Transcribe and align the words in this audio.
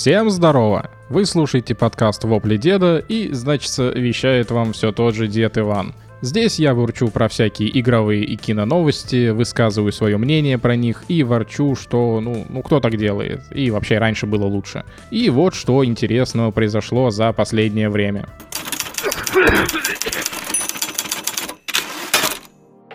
Всем 0.00 0.30
здорово! 0.30 0.88
Вы 1.10 1.26
слушаете 1.26 1.74
подкаст 1.74 2.24
«Вопли 2.24 2.56
деда» 2.56 3.04
и, 3.06 3.34
значит, 3.34 3.70
вещает 3.76 4.50
вам 4.50 4.72
все 4.72 4.92
тот 4.92 5.14
же 5.14 5.28
дед 5.28 5.58
Иван. 5.58 5.92
Здесь 6.22 6.58
я 6.58 6.72
ворчу 6.72 7.08
про 7.08 7.28
всякие 7.28 7.78
игровые 7.78 8.24
и 8.24 8.36
киноновости, 8.36 9.28
высказываю 9.28 9.92
свое 9.92 10.16
мнение 10.16 10.56
про 10.56 10.74
них 10.74 11.04
и 11.08 11.22
ворчу, 11.22 11.76
что, 11.76 12.18
ну, 12.22 12.46
ну 12.48 12.62
кто 12.62 12.80
так 12.80 12.96
делает, 12.96 13.42
и 13.54 13.70
вообще 13.70 13.98
раньше 13.98 14.24
было 14.24 14.46
лучше. 14.46 14.86
И 15.10 15.28
вот 15.28 15.54
что 15.54 15.84
интересного 15.84 16.50
произошло 16.50 17.10
за 17.10 17.34
последнее 17.34 17.90
время. 17.90 18.26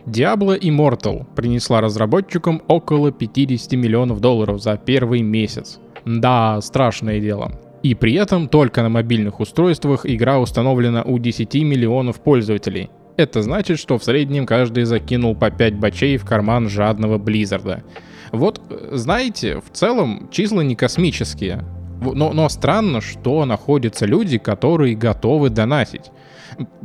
Diablo 0.08 0.60
Immortal 0.60 1.28
принесла 1.36 1.82
разработчикам 1.82 2.64
около 2.68 3.12
50 3.12 3.74
миллионов 3.74 4.22
долларов 4.22 4.60
за 4.60 4.76
первый 4.78 5.22
месяц. 5.22 5.80
Да, 6.06 6.62
страшное 6.62 7.20
дело. 7.20 7.52
И 7.84 7.94
при 7.94 8.14
этом 8.14 8.48
только 8.48 8.82
на 8.82 8.90
мобильных 8.90 9.40
устройствах 9.40 10.06
игра 10.06 10.40
установлена 10.40 11.04
у 11.04 11.20
10 11.20 11.54
миллионов 11.56 12.22
пользователей. 12.22 12.90
Это 13.18 13.42
значит, 13.42 13.80
что 13.80 13.98
в 13.98 14.04
среднем 14.04 14.46
каждый 14.46 14.84
закинул 14.84 15.36
по 15.36 15.50
5 15.50 15.76
бачей 15.76 16.18
в 16.18 16.26
карман 16.26 16.68
жадного 16.68 17.18
Близзарда. 17.18 17.84
Вот, 18.32 18.62
знаете, 18.92 19.62
в 19.62 19.72
целом 19.72 20.30
числа 20.32 20.62
не 20.62 20.76
космические. 20.76 21.64
Но, 22.02 22.34
но 22.34 22.50
странно, 22.50 23.02
что 23.02 23.46
находятся 23.46 24.06
люди, 24.06 24.38
которые 24.38 24.96
готовы 24.96 25.50
донатить. 25.50 26.12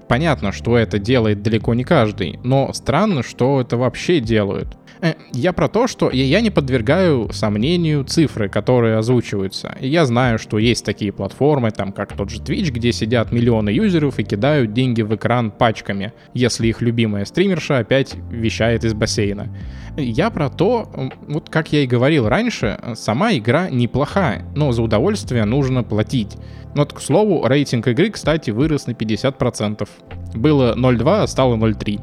Понятно, 0.08 0.52
что 0.52 0.76
это 0.76 0.98
делает 0.98 1.42
далеко 1.42 1.74
не 1.74 1.84
каждый, 1.84 2.38
но 2.44 2.72
странно, 2.72 3.22
что 3.22 3.60
это 3.60 3.76
вообще 3.76 4.20
делают. 4.20 4.76
Э, 5.02 5.14
я 5.32 5.52
про 5.52 5.68
то, 5.68 5.86
что 5.86 6.10
я 6.10 6.40
не 6.40 6.50
подвергаю 6.50 7.30
сомнению 7.32 8.04
цифры, 8.04 8.48
которые 8.48 8.98
озвучиваются. 8.98 9.76
я 9.80 10.04
знаю, 10.04 10.38
что 10.38 10.58
есть 10.58 10.84
такие 10.84 11.12
платформы, 11.12 11.70
там 11.70 11.92
как 11.92 12.16
тот 12.16 12.30
же 12.30 12.40
Twitch, 12.40 12.70
где 12.70 12.92
сидят 12.92 13.32
миллионы 13.32 13.70
юзеров 13.70 14.18
и 14.18 14.24
кидают 14.24 14.72
деньги 14.72 15.02
в 15.02 15.14
экран 15.14 15.50
пачками, 15.50 16.12
если 16.34 16.68
их 16.68 16.82
любимая 16.82 17.24
стримерша 17.24 17.78
опять 17.78 18.14
вещает 18.30 18.84
из 18.84 18.94
бассейна. 18.94 19.48
Я 19.96 20.30
про 20.30 20.48
то, 20.50 20.88
вот 21.28 21.48
как 21.50 21.72
я 21.72 21.82
и 21.82 21.86
говорил 21.86 22.28
раньше, 22.28 22.78
сама 22.94 23.32
игра 23.34 23.68
неплохая, 23.70 24.44
но 24.54 24.72
за 24.72 24.82
удовольствие 24.82 25.44
нужно 25.44 25.82
платить. 25.82 26.36
Но, 26.74 26.86
к 26.86 27.00
слову, 27.00 27.46
рейтинг 27.46 27.88
игры, 27.88 28.10
кстати, 28.10 28.50
вырос 28.50 28.86
на 28.86 28.92
50%. 28.92 29.88
Было 30.34 30.76
0.2, 30.76 31.22
а 31.22 31.26
стало 31.26 31.56
0.3. 31.56 32.00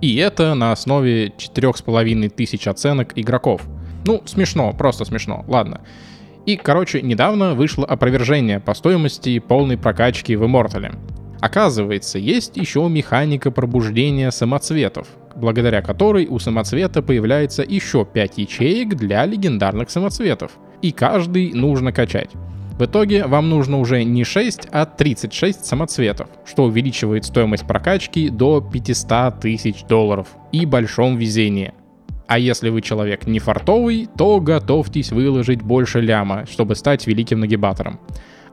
И 0.00 0.16
это 0.16 0.54
на 0.54 0.72
основе 0.72 1.28
4,5 1.28 2.28
тысяч 2.30 2.68
оценок 2.68 3.12
игроков. 3.16 3.62
Ну, 4.04 4.22
смешно, 4.26 4.72
просто 4.72 5.04
смешно, 5.04 5.44
ладно. 5.48 5.80
И, 6.46 6.56
короче, 6.56 7.02
недавно 7.02 7.54
вышло 7.54 7.84
опровержение 7.84 8.60
по 8.60 8.74
стоимости 8.74 9.38
полной 9.38 9.76
прокачки 9.76 10.36
в 10.36 10.44
Immortal. 10.44 10.96
Оказывается, 11.40 12.18
есть 12.18 12.56
еще 12.56 12.88
механика 12.88 13.50
пробуждения 13.50 14.30
самоцветов, 14.30 15.08
благодаря 15.36 15.82
которой 15.82 16.26
у 16.26 16.38
самоцвета 16.38 17.02
появляется 17.02 17.62
еще 17.62 18.04
5 18.04 18.38
ячеек 18.38 18.94
для 18.94 19.24
легендарных 19.24 19.90
самоцветов. 19.90 20.52
И 20.80 20.90
каждый 20.90 21.52
нужно 21.52 21.92
качать. 21.92 22.30
В 22.78 22.84
итоге 22.84 23.26
вам 23.26 23.50
нужно 23.50 23.80
уже 23.80 24.04
не 24.04 24.22
6, 24.22 24.68
а 24.70 24.86
36 24.86 25.66
самоцветов, 25.66 26.28
что 26.46 26.62
увеличивает 26.62 27.24
стоимость 27.24 27.66
прокачки 27.66 28.28
до 28.28 28.60
500 28.60 29.40
тысяч 29.40 29.82
долларов 29.82 30.28
и 30.52 30.64
большом 30.64 31.16
везении. 31.16 31.74
А 32.28 32.38
если 32.38 32.68
вы 32.68 32.80
человек 32.80 33.26
не 33.26 33.40
фартовый, 33.40 34.08
то 34.16 34.38
готовьтесь 34.38 35.10
выложить 35.10 35.60
больше 35.60 36.00
ляма, 36.00 36.46
чтобы 36.48 36.76
стать 36.76 37.08
великим 37.08 37.40
нагибатором. 37.40 37.98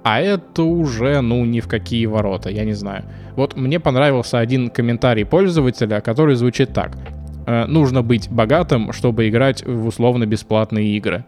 А 0.01 0.19
это 0.19 0.63
уже, 0.63 1.21
ну, 1.21 1.45
ни 1.45 1.59
в 1.59 1.67
какие 1.67 2.07
ворота, 2.07 2.50
я 2.50 2.66
не 2.66 2.73
знаю. 2.73 3.03
Вот 3.35 3.55
мне 3.55 3.79
понравился 3.79 4.39
один 4.39 4.71
комментарий 4.71 5.25
пользователя, 5.25 6.01
который 6.01 6.33
звучит 6.35 6.73
так. 6.73 6.97
«Э, 7.45 7.66
нужно 7.67 8.01
быть 8.01 8.27
богатым, 8.31 8.91
чтобы 8.91 9.29
играть 9.29 9.63
в 9.63 9.85
условно-бесплатные 9.85 10.97
игры. 10.97 11.25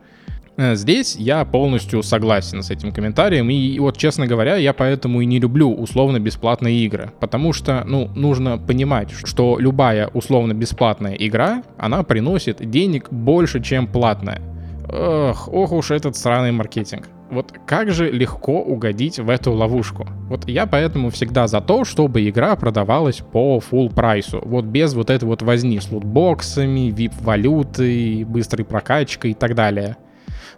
Э, 0.58 0.76
здесь 0.76 1.16
я 1.16 1.46
полностью 1.46 2.02
согласен 2.02 2.64
с 2.64 2.72
этим 2.72 2.92
комментарием, 2.92 3.50
и 3.50 3.78
вот, 3.80 3.98
честно 3.98 4.26
говоря, 4.26 4.56
я 4.56 4.74
поэтому 4.74 5.22
и 5.22 5.26
не 5.26 5.40
люблю 5.40 5.72
условно-бесплатные 5.72 6.80
игры, 6.80 7.12
потому 7.20 7.54
что, 7.54 7.84
ну, 7.86 8.10
нужно 8.16 8.58
понимать, 8.58 9.12
что 9.12 9.58
любая 9.60 10.08
условно-бесплатная 10.08 11.14
игра, 11.14 11.62
она 11.78 12.02
приносит 12.02 12.68
денег 12.70 13.12
больше, 13.12 13.62
чем 13.62 13.86
платная. 13.86 14.42
Ох, 14.90 15.48
ох 15.52 15.72
уж 15.74 15.92
этот 15.92 16.16
сраный 16.16 16.52
маркетинг. 16.52 17.08
Вот 17.30 17.54
как 17.66 17.92
же 17.92 18.10
легко 18.10 18.62
угодить 18.62 19.20
в 19.20 19.30
эту 19.30 19.52
ловушку. 19.52 20.08
Вот 20.30 20.48
я 20.48 20.66
поэтому 20.66 21.10
всегда 21.10 21.48
за 21.48 21.60
то, 21.60 21.84
чтобы 21.84 22.28
игра 22.28 22.56
продавалась 22.56 23.18
по 23.18 23.60
full 23.60 23.94
прайсу. 23.94 24.42
Вот 24.46 24.64
без 24.64 24.94
вот 24.94 25.10
этой 25.10 25.26
вот 25.26 25.42
возни 25.42 25.78
с 25.80 25.92
лутбоксами, 25.92 26.90
вип-валютой, 26.90 28.24
быстрой 28.24 28.66
прокачкой 28.66 29.32
и 29.32 29.34
так 29.34 29.56
далее. 29.56 29.98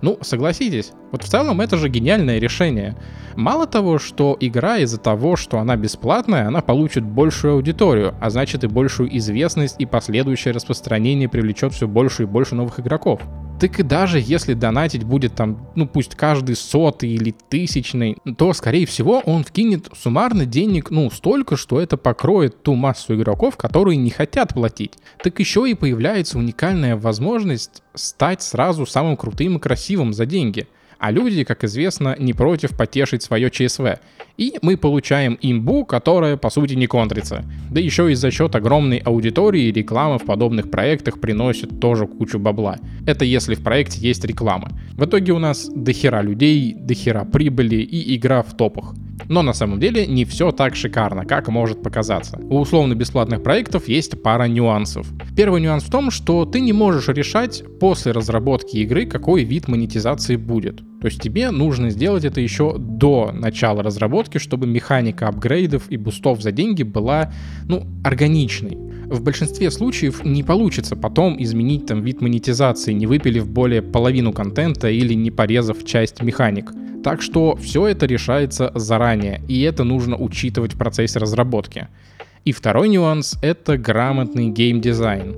Ну, 0.02 0.18
согласитесь, 0.22 0.92
вот 1.12 1.24
в 1.24 1.28
целом 1.28 1.62
это 1.62 1.78
же 1.78 1.90
гениальное 1.90 2.40
решение. 2.40 2.96
Мало 3.36 3.68
того, 3.68 4.00
что 4.00 4.38
игра 4.40 4.78
из-за 4.80 4.98
того, 4.98 5.36
что 5.36 5.60
она 5.60 5.76
бесплатная, 5.76 6.48
она 6.48 6.62
получит 6.62 7.04
большую 7.04 7.54
аудиторию, 7.54 8.16
а 8.20 8.30
значит 8.30 8.64
и 8.64 8.68
большую 8.68 9.16
известность 9.18 9.76
и 9.80 9.86
последующее 9.86 10.54
распространение 10.54 11.30
привлечет 11.30 11.74
все 11.74 11.88
больше 11.88 12.24
и 12.24 12.26
больше 12.26 12.56
новых 12.56 12.80
игроков. 12.80 13.22
Так 13.60 13.78
и 13.78 13.84
даже 13.84 14.22
если 14.22 14.54
донатить 14.54 15.04
будет 15.04 15.36
там, 15.36 15.70
ну 15.76 15.86
пусть 15.86 16.16
каждый 16.16 16.56
сотый 16.56 17.10
или 17.10 17.36
тысячный, 17.50 18.16
то, 18.38 18.54
скорее 18.54 18.86
всего, 18.86 19.20
он 19.20 19.44
вкинет 19.44 19.90
суммарно 19.94 20.46
денег, 20.46 20.92
ну, 20.92 21.12
столько, 21.12 21.58
что 21.58 21.82
это 21.82 21.98
покроет 21.98 22.64
ту 22.64 22.76
массу 22.76 23.16
игроков, 23.16 23.58
которые 23.58 23.98
не 23.98 24.12
хотят 24.12 24.54
платить. 24.54 24.94
Так 25.22 25.40
еще 25.40 25.70
и 25.70 25.74
появляется 25.74 26.38
уникальная 26.38 26.96
возможность 26.96 27.84
стать 27.96 28.42
сразу 28.42 28.86
самым 28.86 29.18
крутым 29.18 29.58
и 29.58 29.60
красивым 29.60 29.78
за 30.13 30.25
деньги– 30.25 30.67
а 31.00 31.12
люди, 31.12 31.45
как 31.45 31.63
известно, 31.63 32.16
не 32.19 32.34
против 32.34 32.75
потешить 32.75 33.23
свое 33.23 33.50
ЧСВ. 33.50 34.00
И 34.38 34.53
мы 34.62 34.78
получаем 34.78 35.38
имбу, 35.41 35.85
которая 35.85 36.38
по 36.38 36.50
сути 36.50 36.73
не 36.73 36.88
контрится. 36.88 37.45
Да 37.72 37.79
еще 37.79 38.12
и 38.12 38.16
за 38.16 38.31
счет 38.31 38.56
огромной 38.56 38.97
аудитории 38.97 39.72
реклама 39.72 40.19
в 40.19 40.25
подобных 40.25 40.69
проектах 40.69 41.19
приносит 41.19 41.79
тоже 41.79 42.06
кучу 42.06 42.38
бабла. 42.38 42.78
Это 43.07 43.23
если 43.23 43.56
в 43.56 43.63
проекте 43.63 44.01
есть 44.01 44.25
реклама. 44.25 44.72
В 44.91 45.06
итоге 45.06 45.31
у 45.31 45.40
нас 45.40 45.69
дохера 45.73 46.22
людей, 46.22 46.73
дохера 46.73 47.23
прибыли 47.23 47.78
и 47.78 48.17
игра 48.17 48.44
в 48.44 48.56
топах. 48.56 48.94
Но 49.28 49.41
на 49.41 49.53
самом 49.53 49.80
деле 49.80 50.07
не 50.07 50.25
все 50.25 50.52
так 50.52 50.75
шикарно, 50.75 51.25
как 51.25 51.50
может 51.50 51.84
показаться. 51.84 52.40
У 52.40 52.59
условно-бесплатных 52.59 53.44
проектов 53.44 53.88
есть 53.88 54.22
пара 54.22 54.46
нюансов. 54.46 55.07
Первый 55.35 55.62
нюанс 55.62 55.84
в 55.84 55.91
том, 55.91 56.12
что 56.12 56.46
ты 56.46 56.62
не 56.62 56.74
можешь 56.74 57.09
решать 57.09 57.63
после 57.79 58.12
разработки 58.12 58.78
игры, 58.78 59.06
какой 59.06 59.44
вид 59.44 59.68
монетизации 59.68 60.35
будет. 60.35 60.78
То 61.00 61.08
есть 61.08 61.22
тебе 61.22 61.52
нужно 61.52 61.90
сделать 61.90 62.25
это 62.25 62.41
еще 62.41 62.75
до 62.78 63.31
начала 63.34 63.84
разработки, 63.84 64.38
чтобы 64.38 64.68
механика 64.68 65.28
апгрейдов 65.28 65.90
и 65.90 65.97
бустов 65.97 66.41
за 66.41 66.52
деньги 66.52 66.84
была, 66.84 67.31
ну, 67.68 67.85
органичной. 68.03 68.89
В 69.09 69.24
большинстве 69.24 69.72
случаев 69.72 70.24
не 70.24 70.44
получится 70.44 70.96
потом 70.96 71.41
изменить 71.41 71.88
там 71.88 72.03
вид 72.03 72.22
монетизации, 72.22 72.94
не 72.94 73.08
выпилив 73.08 73.50
более 73.50 73.82
половину 73.82 74.32
контента 74.34 74.88
или 74.88 75.16
не 75.16 75.32
порезав 75.32 75.84
часть 75.84 76.22
механик. 76.22 76.72
Так 77.03 77.23
что 77.23 77.56
все 77.56 77.88
это 77.88 78.06
решается 78.06 78.72
заранее, 78.76 79.41
и 79.47 79.61
это 79.61 79.84
нужно 79.84 80.16
учитывать 80.16 80.73
в 80.73 80.78
процессе 80.78 81.17
разработки. 81.17 81.88
И 82.46 82.52
второй 82.52 82.88
нюанс— 82.88 83.35
это 83.41 83.79
грамотный 83.79 84.50
геймдизайн. 84.50 85.35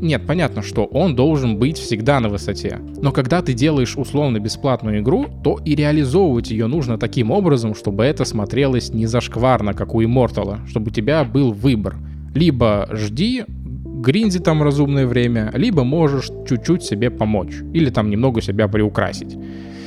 Нет, 0.00 0.26
понятно, 0.26 0.62
что 0.62 0.86
он 0.86 1.14
должен 1.14 1.58
быть 1.58 1.76
всегда 1.76 2.18
на 2.18 2.30
высоте. 2.30 2.80
Но 3.02 3.12
когда 3.12 3.42
ты 3.42 3.52
делаешь 3.52 3.96
условно 3.96 4.38
бесплатную 4.38 5.00
игру, 5.00 5.26
то 5.44 5.58
и 5.62 5.74
реализовывать 5.74 6.50
ее 6.50 6.66
нужно 6.66 6.96
таким 6.96 7.30
образом, 7.30 7.74
чтобы 7.74 8.04
это 8.04 8.24
смотрелось 8.24 8.90
не 8.94 9.04
зашкварно, 9.04 9.74
как 9.74 9.94
у 9.94 10.02
Immortal, 10.02 10.66
чтобы 10.66 10.88
у 10.88 10.94
тебя 10.94 11.24
был 11.24 11.52
выбор. 11.52 11.96
Либо 12.34 12.88
жди, 12.92 13.44
гринди 13.48 14.38
там 14.38 14.62
разумное 14.62 15.06
время, 15.06 15.50
либо 15.54 15.84
можешь 15.84 16.30
чуть-чуть 16.48 16.82
себе 16.82 17.10
помочь, 17.10 17.54
или 17.72 17.90
там 17.90 18.10
немного 18.10 18.40
себя 18.40 18.68
приукрасить. 18.68 19.36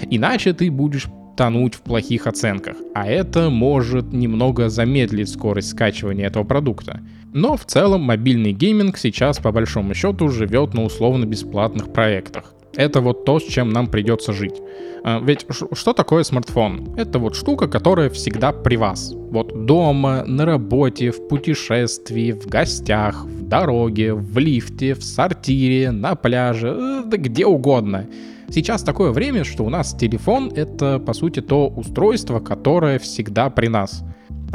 Иначе 0.10 0.54
ты 0.54 0.70
будешь 0.72 1.08
тонуть 1.36 1.76
в 1.76 1.82
плохих 1.82 2.28
оценках, 2.28 2.78
а 2.94 3.08
это 3.08 3.50
может 3.50 4.14
немного 4.14 4.70
замедлить 4.70 5.30
скорость 5.30 5.70
скачивания 5.70 6.28
этого 6.28 6.44
продукта. 6.44 7.02
Но 7.34 7.58
в 7.58 7.66
целом 7.66 8.02
мобильный 8.02 8.54
гейминг 8.54 8.98
сейчас 8.98 9.40
по 9.40 9.52
большому 9.52 9.94
счету 9.94 10.30
живет 10.30 10.74
на 10.74 10.84
условно 10.84 11.26
бесплатных 11.26 11.92
проектах. 11.92 12.55
Это 12.76 13.02
вот 13.02 13.26
то, 13.26 13.40
с 13.40 13.44
чем 13.44 13.70
нам 13.70 13.88
придется 13.88 14.34
жить. 14.34 14.62
А, 15.04 15.20
ведь 15.20 15.46
что 15.74 15.94
такое 15.94 16.24
смартфон? 16.24 16.94
Это 16.98 17.20
вот 17.20 17.36
штука, 17.36 17.68
которая 17.68 18.10
всегда 18.10 18.52
при 18.52 18.76
вас. 18.76 19.14
Вот 19.14 19.66
дома, 19.66 20.24
на 20.26 20.46
работе, 20.46 21.12
в 21.12 21.28
путешествии, 21.28 22.32
в 22.32 22.48
гостях, 22.48 23.24
в 23.24 23.48
дороге, 23.48 24.14
в 24.14 24.38
лифте, 24.38 24.94
в 24.94 25.04
сортире, 25.04 25.92
на 25.92 26.16
пляже, 26.16 26.68
э, 26.68 27.04
да 27.06 27.18
где 27.18 27.46
угодно. 27.46 28.08
Сейчас 28.50 28.84
такое 28.84 29.12
время, 29.12 29.44
что 29.44 29.64
у 29.64 29.70
нас 29.70 29.94
телефон— 29.94 30.52
это, 30.56 31.00
по 31.00 31.14
сути, 31.14 31.42
то 31.42 31.68
устройство, 31.68 32.40
которое 32.40 33.00
всегда 33.00 33.50
при 33.50 33.68
нас. 33.68 34.04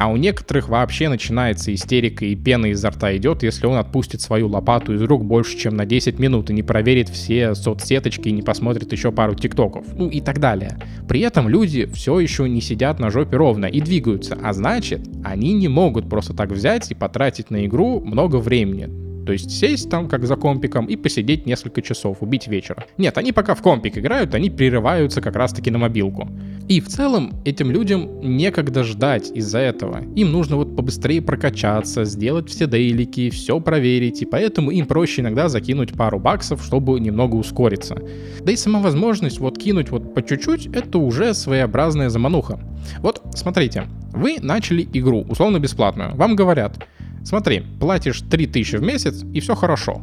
А 0.00 0.08
у 0.08 0.17
некоторых 0.17 0.70
вообще 0.70 1.11
начинается 1.11 1.75
истерика 1.75 2.25
и 2.25 2.35
пена 2.35 2.70
изо 2.70 2.88
рта 2.88 3.14
идет, 3.19 3.43
если 3.43 3.67
он 3.67 3.76
отпустит 3.76 4.23
свою 4.23 4.49
лопату 4.49 4.94
из 4.94 5.02
рук 5.02 5.26
больше, 5.26 5.58
чем 5.58 5.76
на 5.76 5.85
10 5.85 6.19
минут 6.19 6.49
и 6.49 6.55
не 6.55 6.62
проверит 6.62 7.11
все 7.11 7.55
соцсеточки 7.55 8.29
и 8.29 8.32
не 8.32 8.41
посмотрит 8.41 8.91
еще 8.93 9.12
пару 9.12 9.35
тиктоков, 9.35 9.85
ну 9.94 10.08
и 10.08 10.23
так 10.23 10.41
далее. 10.41 10.79
При 11.06 11.20
этом 11.20 11.50
люди 11.50 11.85
все 11.93 12.19
еще 12.19 12.49
не 12.49 12.62
сидят 12.62 12.99
на 12.99 13.11
жопе 13.11 13.37
ровно 13.37 13.67
и 13.67 13.82
двигаются, 13.82 14.38
а 14.43 14.55
значит, 14.55 15.06
они 15.23 15.52
не 15.52 15.69
могут 15.69 16.08
просто 16.08 16.32
так 16.32 16.50
взять 16.50 16.91
и 16.91 16.94
потратить 16.94 17.50
на 17.50 17.67
игру 17.67 18.00
много 18.00 18.37
времени. 18.37 19.09
То 19.31 19.35
есть 19.35 19.53
сесть 19.53 19.88
там, 19.88 20.09
как 20.09 20.27
за 20.27 20.35
компиком, 20.35 20.87
и 20.87 20.97
посидеть 20.97 21.47
несколько 21.47 21.82
часов, 21.82 22.17
убить 22.21 22.49
вечера. 22.49 22.85
Нет, 22.99 23.17
они 23.17 23.31
пока 23.31 23.55
в 23.55 23.62
компик 23.62 23.97
играют, 23.97 24.35
они 24.35 24.50
прерываются 24.50 25.21
как 25.21 25.37
раз-таки 25.37 25.71
на 25.71 25.79
мобилку. 25.79 26.29
И 26.69 26.81
в 26.81 26.88
целом 26.88 27.32
этим 27.44 27.71
людям 27.71 28.21
некогда 28.23 28.82
ждать 28.82 29.31
из-за 29.32 29.61
этого. 29.61 30.03
Им 30.17 30.32
нужно 30.32 30.56
вот 30.56 30.75
побыстрее 30.75 31.23
прокачаться, 31.23 32.05
сделать 32.05 32.49
все 32.49 32.67
дейлики, 32.67 33.31
все 33.31 33.61
проверить, 33.61 34.21
и 34.21 34.27
поэтому 34.27 34.73
им 34.73 34.87
проще 34.87 35.23
иногда 35.23 35.49
закинуть 35.49 35.93
пару 35.93 36.19
баксов, 36.19 36.65
чтобы 36.65 36.99
немного 36.99 37.37
ускориться. 37.37 38.03
Да 38.41 38.50
и 38.50 38.56
сама 38.56 38.81
возможность 38.81 39.38
вот 39.38 39.59
кинуть 39.59 39.91
вот 39.91 40.12
по 40.12 40.23
чуть-чуть, 40.23 40.67
это 40.75 40.99
уже 40.99 41.35
своеобразная 41.35 42.09
замануха. 42.09 42.59
Вот 42.99 43.23
смотрите, 43.37 43.85
вы 44.12 44.38
начали 44.41 44.88
игру, 44.93 45.25
условно 45.29 45.61
бесплатную, 45.61 46.17
вам 46.17 46.35
говорят, 46.35 46.85
Смотри, 47.25 47.62
платишь 47.78 48.22
3000 48.22 48.76
в 48.76 48.82
месяц, 48.82 49.22
и 49.32 49.40
все 49.40 49.55
хорошо. 49.55 50.00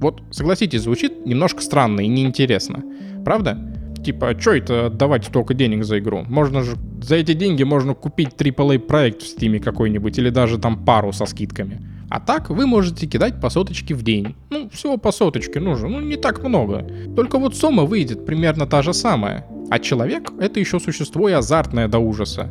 Вот, 0.00 0.22
согласитесь, 0.30 0.82
звучит 0.82 1.24
немножко 1.26 1.62
странно 1.62 2.00
и 2.00 2.08
неинтересно. 2.08 2.82
Правда? 3.24 3.58
Типа, 4.04 4.30
а 4.30 4.38
что 4.38 4.52
это 4.52 4.86
отдавать 4.86 5.24
столько 5.24 5.54
денег 5.54 5.84
за 5.84 5.98
игру? 5.98 6.24
Можно 6.28 6.62
же... 6.62 6.76
За 7.02 7.16
эти 7.16 7.32
деньги 7.32 7.62
можно 7.62 7.94
купить 7.94 8.30
AAA 8.36 8.78
проект 8.80 9.22
в 9.22 9.24
Steam 9.24 9.58
какой-нибудь, 9.60 10.18
или 10.18 10.28
даже 10.28 10.58
там 10.58 10.84
пару 10.84 11.12
со 11.12 11.24
скидками. 11.24 11.80
А 12.10 12.20
так 12.20 12.50
вы 12.50 12.66
можете 12.66 13.06
кидать 13.06 13.40
по 13.40 13.48
соточке 13.48 13.94
в 13.94 14.02
день. 14.02 14.36
Ну, 14.50 14.68
всего 14.70 14.98
по 14.98 15.10
соточке 15.10 15.58
нужно, 15.58 15.88
ну 15.88 16.00
не 16.00 16.16
так 16.16 16.44
много. 16.44 16.86
Только 17.16 17.38
вот 17.38 17.56
сумма 17.56 17.84
выйдет 17.84 18.26
примерно 18.26 18.66
та 18.66 18.82
же 18.82 18.92
самая. 18.92 19.46
А 19.70 19.78
человек— 19.78 20.30
это 20.38 20.60
еще 20.60 20.80
существо 20.80 21.28
и 21.28 21.32
азартное 21.32 21.88
до 21.88 21.98
ужаса. 21.98 22.50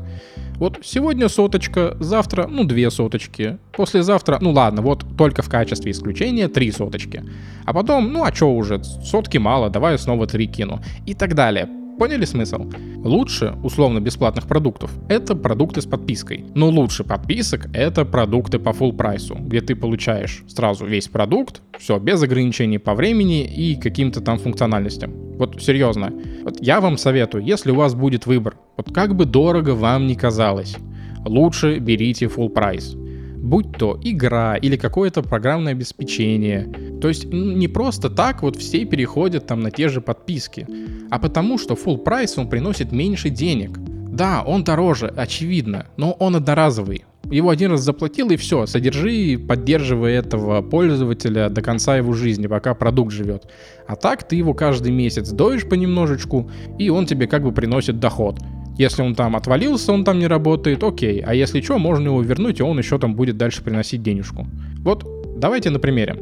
Вот 0.63 0.79
сегодня 0.81 1.27
соточка, 1.27 1.97
завтра, 1.99 2.47
ну, 2.47 2.63
две 2.63 2.89
соточки. 2.89 3.57
Послезавтра, 3.73 4.37
ну 4.39 4.51
ладно, 4.51 4.81
вот 4.81 5.03
только 5.17 5.41
в 5.41 5.49
качестве 5.49 5.91
исключения 5.91 6.47
три 6.47 6.71
соточки. 6.71 7.21
А 7.65 7.73
потом, 7.73 8.13
ну 8.13 8.23
а 8.23 8.31
чё 8.31 8.47
уже, 8.47 8.81
сотки 8.81 9.37
мало, 9.37 9.69
давай 9.69 9.99
снова 9.99 10.25
три 10.25 10.47
кину. 10.47 10.79
И 11.05 11.15
так 11.15 11.35
далее. 11.35 11.67
Поняли 11.99 12.25
смысл? 12.25 12.69
Лучше 13.03 13.55
условно 13.63 13.99
бесплатных 13.99 14.47
продуктов— 14.47 14.91
это 15.09 15.35
продукты 15.35 15.81
с 15.81 15.85
подпиской. 15.85 16.45
Но 16.55 16.69
лучше 16.69 17.03
подписок— 17.03 17.67
это 17.73 18.03
продукты 18.03 18.57
по 18.57 18.69
full 18.69 18.93
прайсу, 18.93 19.35
где 19.35 19.61
ты 19.61 19.75
получаешь 19.75 20.43
сразу 20.47 20.85
весь 20.85 21.07
продукт, 21.07 21.61
все, 21.77 21.99
без 21.99 22.21
ограничений 22.23 22.79
по 22.79 22.95
времени 22.95 23.43
и 23.43 23.75
каким-то 23.75 24.21
там 24.21 24.39
функциональностям. 24.39 25.13
Вот 25.37 25.61
серьезно. 25.61 26.11
Вот 26.43 26.57
я 26.61 26.81
вам 26.81 26.97
советую, 26.97 27.43
если 27.43 27.71
у 27.71 27.75
вас 27.75 27.93
будет 27.93 28.25
выбор, 28.25 28.55
вот 28.75 28.93
как 28.93 29.15
бы 29.15 29.25
дорого 29.25 29.75
вам 29.75 30.07
ни 30.07 30.15
казалось, 30.15 30.77
лучше 31.25 31.77
берите 31.77 32.25
full 32.25 32.49
прайс 32.49 32.95
будь 33.43 33.73
то 33.73 33.99
игра 34.01 34.55
или 34.55 34.77
какое-то 34.77 35.21
программное 35.21 35.73
обеспечение. 35.73 36.71
То 37.01 37.09
есть 37.09 37.25
не 37.25 37.67
просто 37.67 38.09
так 38.09 38.41
вот 38.41 38.55
все 38.55 38.85
переходят 38.85 39.45
там 39.45 39.59
на 39.59 39.69
те 39.69 39.89
же 39.89 39.99
подписки, 39.99 40.65
а 41.11 41.19
потому 41.19 41.57
что 41.57 41.75
full 41.75 41.97
прайс 41.97 42.37
он 42.37 42.49
приносит 42.49 42.91
меньше 42.91 43.29
денег. 43.29 43.77
Да, 43.77 44.43
он 44.45 44.63
дороже, 44.63 45.07
очевидно, 45.07 45.87
но 45.97 46.13
он 46.13 46.37
одноразовый. 46.37 47.03
Его 47.29 47.49
один 47.49 47.71
раз 47.71 47.81
заплатил 47.81 48.29
и 48.29 48.35
все, 48.37 48.65
содержи, 48.65 49.37
поддерживай 49.37 50.13
этого 50.13 50.61
пользователя 50.61 51.49
до 51.49 51.61
конца 51.61 51.97
его 51.97 52.13
жизни, 52.13 52.47
пока 52.47 52.73
продукт 52.75 53.11
живет. 53.11 53.47
А 53.87 53.95
так 53.95 54.27
ты 54.27 54.35
его 54.35 54.53
каждый 54.53 54.91
месяц 54.91 55.31
доишь 55.31 55.67
понемножечку, 55.67 56.49
и 56.77 56.89
он 56.89 57.05
тебе 57.05 57.27
как 57.27 57.43
бы 57.43 57.51
приносит 57.51 57.99
доход. 57.99 58.39
Если 58.77 59.01
он 59.01 59.15
там 59.15 59.35
отвалился, 59.35 59.91
он 59.93 60.03
там 60.03 60.19
не 60.19 60.27
работает, 60.27 60.83
окей. 60.83 61.21
А 61.21 61.33
если 61.33 61.61
что, 61.61 61.77
можно 61.77 62.07
его 62.07 62.21
вернуть, 62.21 62.59
и 62.59 62.63
он 62.63 62.77
еще 62.77 62.97
там 62.97 63.15
будет 63.15 63.37
дальше 63.37 63.63
приносить 63.63 64.01
денежку. 64.01 64.47
Вот 64.79 65.05
давайте 65.37 65.69
на 65.69 65.79
примере. 65.79 66.15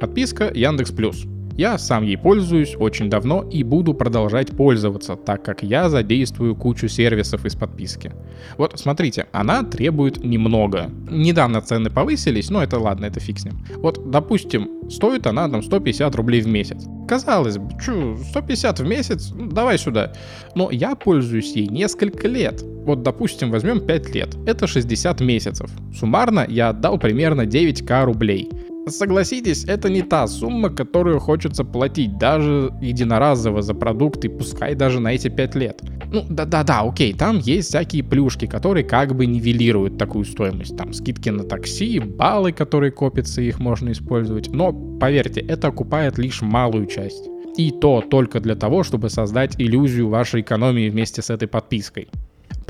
Подписка 0.00 0.50
Яндекс 0.54 0.92
Плюс. 0.92 1.26
Я 1.56 1.78
сам 1.78 2.04
ей 2.04 2.16
пользуюсь 2.16 2.74
очень 2.78 3.10
давно 3.10 3.42
и 3.42 3.62
буду 3.62 3.94
продолжать 3.94 4.48
пользоваться, 4.56 5.16
так 5.16 5.44
как 5.44 5.62
я 5.62 5.88
задействую 5.88 6.56
кучу 6.56 6.88
сервисов 6.88 7.44
из 7.44 7.54
подписки. 7.54 8.12
Вот 8.56 8.78
смотрите, 8.78 9.26
она 9.32 9.62
требует 9.62 10.24
немного. 10.24 10.90
Недавно 11.10 11.60
цены 11.60 11.90
повысились, 11.90 12.50
но 12.50 12.62
это 12.62 12.78
ладно, 12.78 13.06
это 13.06 13.20
фиг 13.20 13.38
с 13.38 13.44
ним. 13.44 13.64
Вот, 13.76 14.10
допустим, 14.10 14.90
стоит 14.90 15.26
она 15.26 15.48
там 15.48 15.62
150 15.62 16.14
рублей 16.14 16.40
в 16.40 16.48
месяц. 16.48 16.84
Казалось 17.08 17.58
бы, 17.58 17.70
чё, 17.84 18.16
150 18.16 18.80
в 18.80 18.86
месяц? 18.86 19.32
Ну, 19.34 19.50
давай 19.50 19.78
сюда. 19.78 20.12
Но 20.54 20.70
я 20.70 20.94
пользуюсь 20.94 21.54
ей 21.56 21.66
несколько 21.66 22.28
лет. 22.28 22.62
Вот, 22.62 23.02
допустим, 23.02 23.50
возьмем 23.50 23.80
5 23.80 24.14
лет. 24.14 24.36
Это 24.46 24.66
60 24.66 25.20
месяцев. 25.20 25.70
Суммарно 25.94 26.46
я 26.48 26.70
отдал 26.70 26.98
примерно 26.98 27.42
9к 27.42 28.04
рублей. 28.04 28.48
Согласитесь, 28.86 29.64
это 29.64 29.88
не 29.88 30.02
та 30.02 30.26
сумма, 30.26 30.70
которую 30.70 31.20
хочется 31.20 31.64
платить 31.64 32.18
даже 32.18 32.72
единоразово 32.80 33.62
за 33.62 33.74
продукты, 33.74 34.28
пускай 34.28 34.74
даже 34.74 35.00
на 35.00 35.14
эти 35.14 35.28
5 35.28 35.54
лет. 35.54 35.82
Ну, 36.12 36.24
да-да-да, 36.28 36.80
окей, 36.80 37.12
там 37.14 37.38
есть 37.38 37.68
всякие 37.68 38.02
плюшки, 38.02 38.46
которые 38.46 38.84
как 38.84 39.14
бы 39.14 39.26
нивелируют 39.26 39.96
такую 39.98 40.24
стоимость. 40.24 40.76
Там 40.76 40.92
скидки 40.92 41.28
на 41.28 41.44
такси, 41.44 42.00
баллы, 42.00 42.52
которые 42.52 42.90
копятся, 42.90 43.42
их 43.42 43.60
можно 43.60 43.92
использовать. 43.92 44.48
Но, 44.48 44.72
поверьте, 44.72 45.40
это 45.40 45.68
окупает 45.68 46.18
лишь 46.18 46.42
малую 46.42 46.86
часть. 46.86 47.28
И 47.56 47.70
то 47.70 48.00
только 48.00 48.40
для 48.40 48.54
того, 48.54 48.82
чтобы 48.82 49.10
создать 49.10 49.60
иллюзию 49.60 50.08
вашей 50.08 50.40
экономии 50.40 50.88
вместе 50.88 51.22
с 51.22 51.30
этой 51.30 51.46
подпиской. 51.46 52.08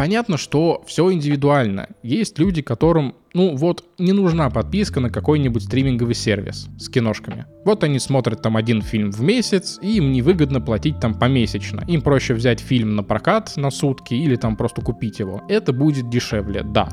Понятно, 0.00 0.38
что 0.38 0.83
все 0.87 1.12
индивидуально. 1.12 1.88
Есть 2.02 2.38
люди, 2.38 2.62
которым, 2.62 3.16
ну 3.35 3.54
вот, 3.54 3.85
не 3.99 4.12
нужна 4.12 4.49
подписка 4.49 4.99
на 4.99 5.11
какой-нибудь 5.11 5.62
стриминговый 5.62 6.14
сервис 6.14 6.69
с 6.78 6.88
киношками. 6.88 7.45
Вот 7.66 7.85
они 7.85 7.99
смотрят 7.99 8.40
там 8.40 8.57
один 8.57 8.80
фильм 8.80 9.11
в 9.11 9.21
месяц, 9.21 9.78
и 9.83 9.99
им 9.99 10.11
невыгодно 10.11 10.62
платить 10.62 10.99
там 11.00 11.12
помесячно. 11.12 11.85
Им 11.87 12.00
проще 12.00 12.33
взять 12.33 12.61
фильм 12.61 12.97
на 12.97 13.02
прокат 13.02 13.52
на 13.57 13.71
сутки 13.71 14.14
или 14.14 14.37
там 14.37 14.57
просто 14.57 14.80
купить 14.80 15.19
его. 15.19 15.42
Это 15.50 15.75
будет 15.75 16.09
дешевле, 16.09 16.62
да. 16.62 16.88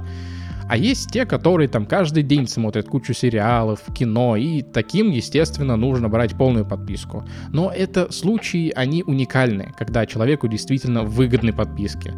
А 0.68 0.76
есть 0.76 1.10
те, 1.10 1.26
которые 1.26 1.70
там 1.70 1.86
каждый 1.86 2.24
день 2.24 2.46
смотрят 2.46 2.90
кучу 2.90 3.14
сериалов, 3.14 3.84
кино, 3.96 4.36
и 4.36 4.62
таким, 4.62 5.12
естественно, 5.12 5.78
нужно 5.78 6.10
брать 6.10 6.38
полную 6.38 6.66
подписку. 6.66 7.24
Но 7.54 7.72
это 7.72 8.12
случаи, 8.12 8.74
они 8.76 9.02
уникальны, 9.04 9.74
когда 9.78 10.06
человеку 10.06 10.50
действительно 10.50 11.04
выгодны 11.04 11.54
подписки. 11.54 12.14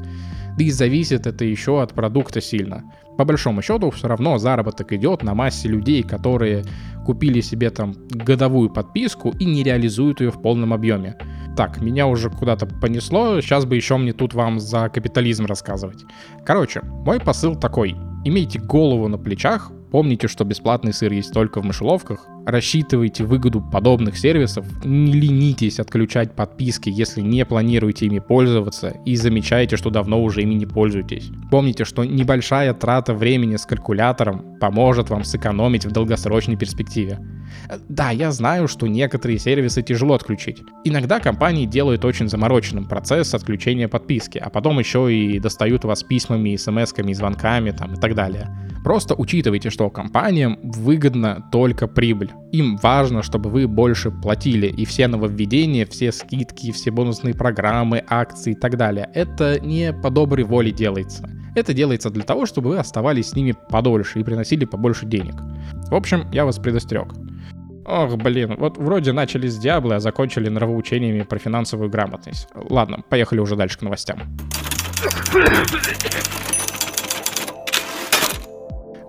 Да 0.59 0.65
и 0.65 0.71
зависит 0.71 1.25
это 1.25 1.45
еще 1.45 1.81
от 1.81 1.93
продукта 1.93 2.41
сильно. 2.41 2.83
По 3.17 3.23
большому 3.23 3.61
счету, 3.61 3.91
все 3.91 4.09
равно 4.09 4.37
заработок 4.37 4.91
идет 4.91 5.23
на 5.23 5.33
массе 5.33 5.69
людей, 5.69 6.03
которые 6.03 6.65
купили 7.05 7.39
себе 7.39 7.69
там 7.69 7.95
годовую 8.09 8.69
подписку 8.69 9.33
и 9.39 9.45
не 9.45 9.63
реализуют 9.63 10.19
ее 10.19 10.31
в 10.31 10.41
полном 10.41 10.73
объеме. 10.73 11.15
Так, 11.55 11.79
меня 11.79 12.07
уже 12.07 12.29
куда-то 12.29 12.65
понесло, 12.65 13.39
сейчас 13.39 13.63
бы 13.63 13.77
еще 13.77 13.95
мне 13.95 14.11
тут 14.11 14.33
вам 14.33 14.59
за 14.59 14.89
капитализм 14.89 15.45
рассказывать. 15.45 16.03
Короче, 16.45 16.81
мой 16.83 17.21
посыл 17.21 17.55
такой. 17.55 17.95
Имейте 18.25 18.59
голову 18.59 19.07
на 19.07 19.17
плечах, 19.17 19.71
помните, 19.91 20.27
что 20.27 20.43
бесплатный 20.43 20.91
сыр 20.91 21.13
есть 21.13 21.31
только 21.31 21.61
в 21.61 21.63
мышеловках, 21.63 22.27
рассчитывайте 22.51 23.23
выгоду 23.23 23.61
подобных 23.61 24.17
сервисов, 24.17 24.65
не 24.85 25.13
ленитесь 25.13 25.79
отключать 25.79 26.35
подписки, 26.35 26.89
если 26.89 27.21
не 27.21 27.45
планируете 27.45 28.05
ими 28.05 28.19
пользоваться 28.19 28.95
и 29.05 29.15
замечаете, 29.15 29.77
что 29.77 29.89
давно 29.89 30.23
уже 30.23 30.41
ими 30.41 30.55
не 30.55 30.65
пользуетесь. 30.65 31.29
Помните, 31.51 31.85
что 31.85 32.03
небольшая 32.03 32.73
трата 32.73 33.13
времени 33.13 33.55
с 33.55 33.65
калькулятором 33.65 34.57
поможет 34.59 35.09
вам 35.09 35.23
сэкономить 35.23 35.85
в 35.85 35.91
долгосрочной 35.91 36.57
перспективе. 36.57 37.19
Да, 37.87 38.11
я 38.11 38.31
знаю, 38.31 38.67
что 38.67 38.87
некоторые 38.87 39.39
сервисы 39.39 39.81
тяжело 39.81 40.15
отключить. 40.15 40.61
Иногда 40.83 41.19
компании 41.19 41.65
делают 41.65 42.05
очень 42.05 42.29
замороченным 42.29 42.87
процесс 42.87 43.33
отключения 43.33 43.87
подписки, 43.87 44.37
а 44.37 44.49
потом 44.49 44.79
еще 44.79 45.13
и 45.13 45.39
достают 45.39 45.83
вас 45.85 46.03
письмами, 46.03 46.55
смс-ками, 46.55 47.13
звонками 47.13 47.71
там, 47.71 47.93
и 47.93 47.97
так 47.97 48.15
далее. 48.15 48.49
Просто 48.83 49.15
учитывайте, 49.15 49.69
что 49.69 49.89
компаниям 49.89 50.57
выгодна 50.63 51.47
только 51.51 51.87
прибыль. 51.87 52.31
Им 52.51 52.77
важно, 52.77 53.21
чтобы 53.21 53.49
вы 53.49 53.67
больше 53.67 54.11
платили, 54.11 54.67
и 54.67 54.85
все 54.85 55.07
нововведения, 55.07 55.85
все 55.85 56.11
скидки, 56.11 56.71
все 56.71 56.91
бонусные 56.91 57.35
программы, 57.35 58.03
акции 58.07 58.53
и 58.53 58.55
так 58.55 58.77
далее. 58.77 59.09
Это 59.13 59.59
не 59.59 59.93
по 59.93 60.09
доброй 60.09 60.43
воле 60.43 60.71
делается. 60.71 61.29
Это 61.55 61.73
делается 61.73 62.09
для 62.09 62.23
того, 62.23 62.45
чтобы 62.45 62.69
вы 62.69 62.77
оставались 62.77 63.29
с 63.29 63.35
ними 63.35 63.53
подольше 63.69 64.19
и 64.19 64.23
приносили 64.23 64.65
побольше 64.65 65.05
денег. 65.05 65.35
В 65.89 65.95
общем, 65.95 66.27
я 66.31 66.45
вас 66.45 66.57
предостерег. 66.57 67.13
Ох, 67.85 68.15
блин, 68.17 68.55
вот 68.59 68.77
вроде 68.77 69.13
начали 69.13 69.47
с 69.47 69.57
Диаблы, 69.57 69.95
а 69.95 69.99
закончили 69.99 70.47
нравоучениями 70.47 71.23
про 71.23 71.39
финансовую 71.39 71.89
грамотность. 71.89 72.47
Ладно, 72.53 72.99
поехали 73.09 73.39
уже 73.39 73.55
дальше 73.55 73.79
к 73.79 73.81
новостям. 73.81 74.19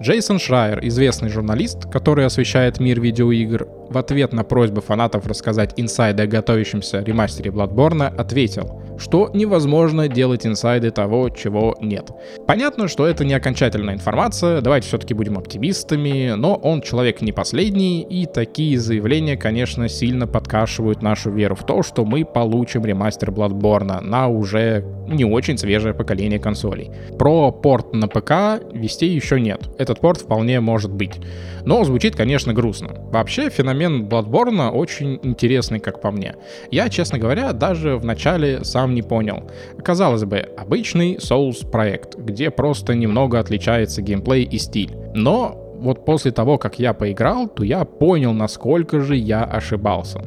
Джейсон 0.03 0.39
Шрайер, 0.39 0.81
известный 0.87 1.29
журналист, 1.29 1.91
который 1.91 2.25
освещает 2.25 2.81
мир 2.81 2.99
видеоигр, 3.03 3.69
в 3.91 3.99
ответ 3.99 4.33
на 4.33 4.45
просьбы 4.45 4.81
фанатов 4.81 5.27
рассказать 5.27 5.75
инсайды 5.77 6.23
о 6.23 6.27
готовящемся 6.27 7.01
ремастере 7.01 7.51
Bloodborne, 7.51 8.07
ответил, 8.07 8.81
что 8.99 9.31
невозможно 9.35 10.09
делать 10.09 10.47
инсайды 10.47 10.91
того, 10.91 11.29
чего 11.31 11.77
нет. 11.81 12.11
Понятно, 12.47 12.87
что 12.87 13.07
это 13.07 13.25
не 13.25 13.35
окончательная 13.35 13.95
информация, 13.95 14.61
давайте 14.61 14.87
все-таки 14.87 15.15
будем 15.15 15.39
оптимистами, 15.39 16.35
но 16.37 16.55
он 16.55 16.83
человек 16.83 17.21
не 17.21 17.33
последний, 17.33 18.03
и 18.03 18.27
такие 18.27 18.79
заявления, 18.79 19.37
конечно, 19.37 19.89
сильно 19.89 20.27
подкашивают 20.27 21.03
нашу 21.03 21.31
веру 21.31 21.57
в 21.57 21.67
то, 21.67 21.83
что 21.83 22.05
мы 22.05 22.25
получим 22.25 22.85
ремастер 22.85 23.31
Bloodborne 23.31 24.01
на 24.01 24.29
уже 24.29 24.85
не 25.09 25.25
очень 25.25 25.59
свежее 25.59 25.95
поколение 25.95 26.39
консолей. 26.39 26.91
Про 27.19 27.51
порт 27.51 27.93
на 27.93 28.07
ПК 28.07 28.63
вести 28.73 29.07
еще 29.07 29.41
нет. 29.41 29.69
Этот 29.79 30.01
порт 30.01 30.21
вполне 30.21 30.61
может 30.61 30.93
быть. 30.93 31.21
Но 31.65 31.83
звучит, 31.85 32.15
конечно, 32.15 32.53
грустно. 32.53 32.91
Вообще, 33.11 33.51
феномен 33.51 33.80
Bloodborne 33.87 34.71
очень 34.71 35.19
интересный, 35.23 35.81
как 35.81 36.01
по 36.01 36.11
мне. 36.11 36.37
Я, 36.71 36.89
честно 36.89 37.19
говоря, 37.19 37.53
даже 37.53 37.97
в 37.97 38.05
начале 38.05 38.65
сам 38.65 38.95
не 38.95 39.03
понял. 39.03 39.51
Казалось 39.83 40.25
бы, 40.25 40.39
обычный 40.57 41.17
Souls 41.17 41.69
проект, 41.69 42.17
где 42.17 42.51
просто 42.51 42.95
немного 42.95 43.39
отличается 43.39 44.03
геймплей 44.03 44.45
и 44.45 44.59
стиль. 44.59 44.95
Но 45.15 45.70
вот 45.81 46.05
после 46.05 46.31
того, 46.31 46.59
как 46.59 46.79
я 46.79 46.93
поиграл, 46.93 47.49
то 47.49 47.65
я 47.65 47.85
понял, 47.85 48.33
насколько 48.33 49.01
же 49.01 49.17
я 49.17 49.43
ошибался. 49.45 50.23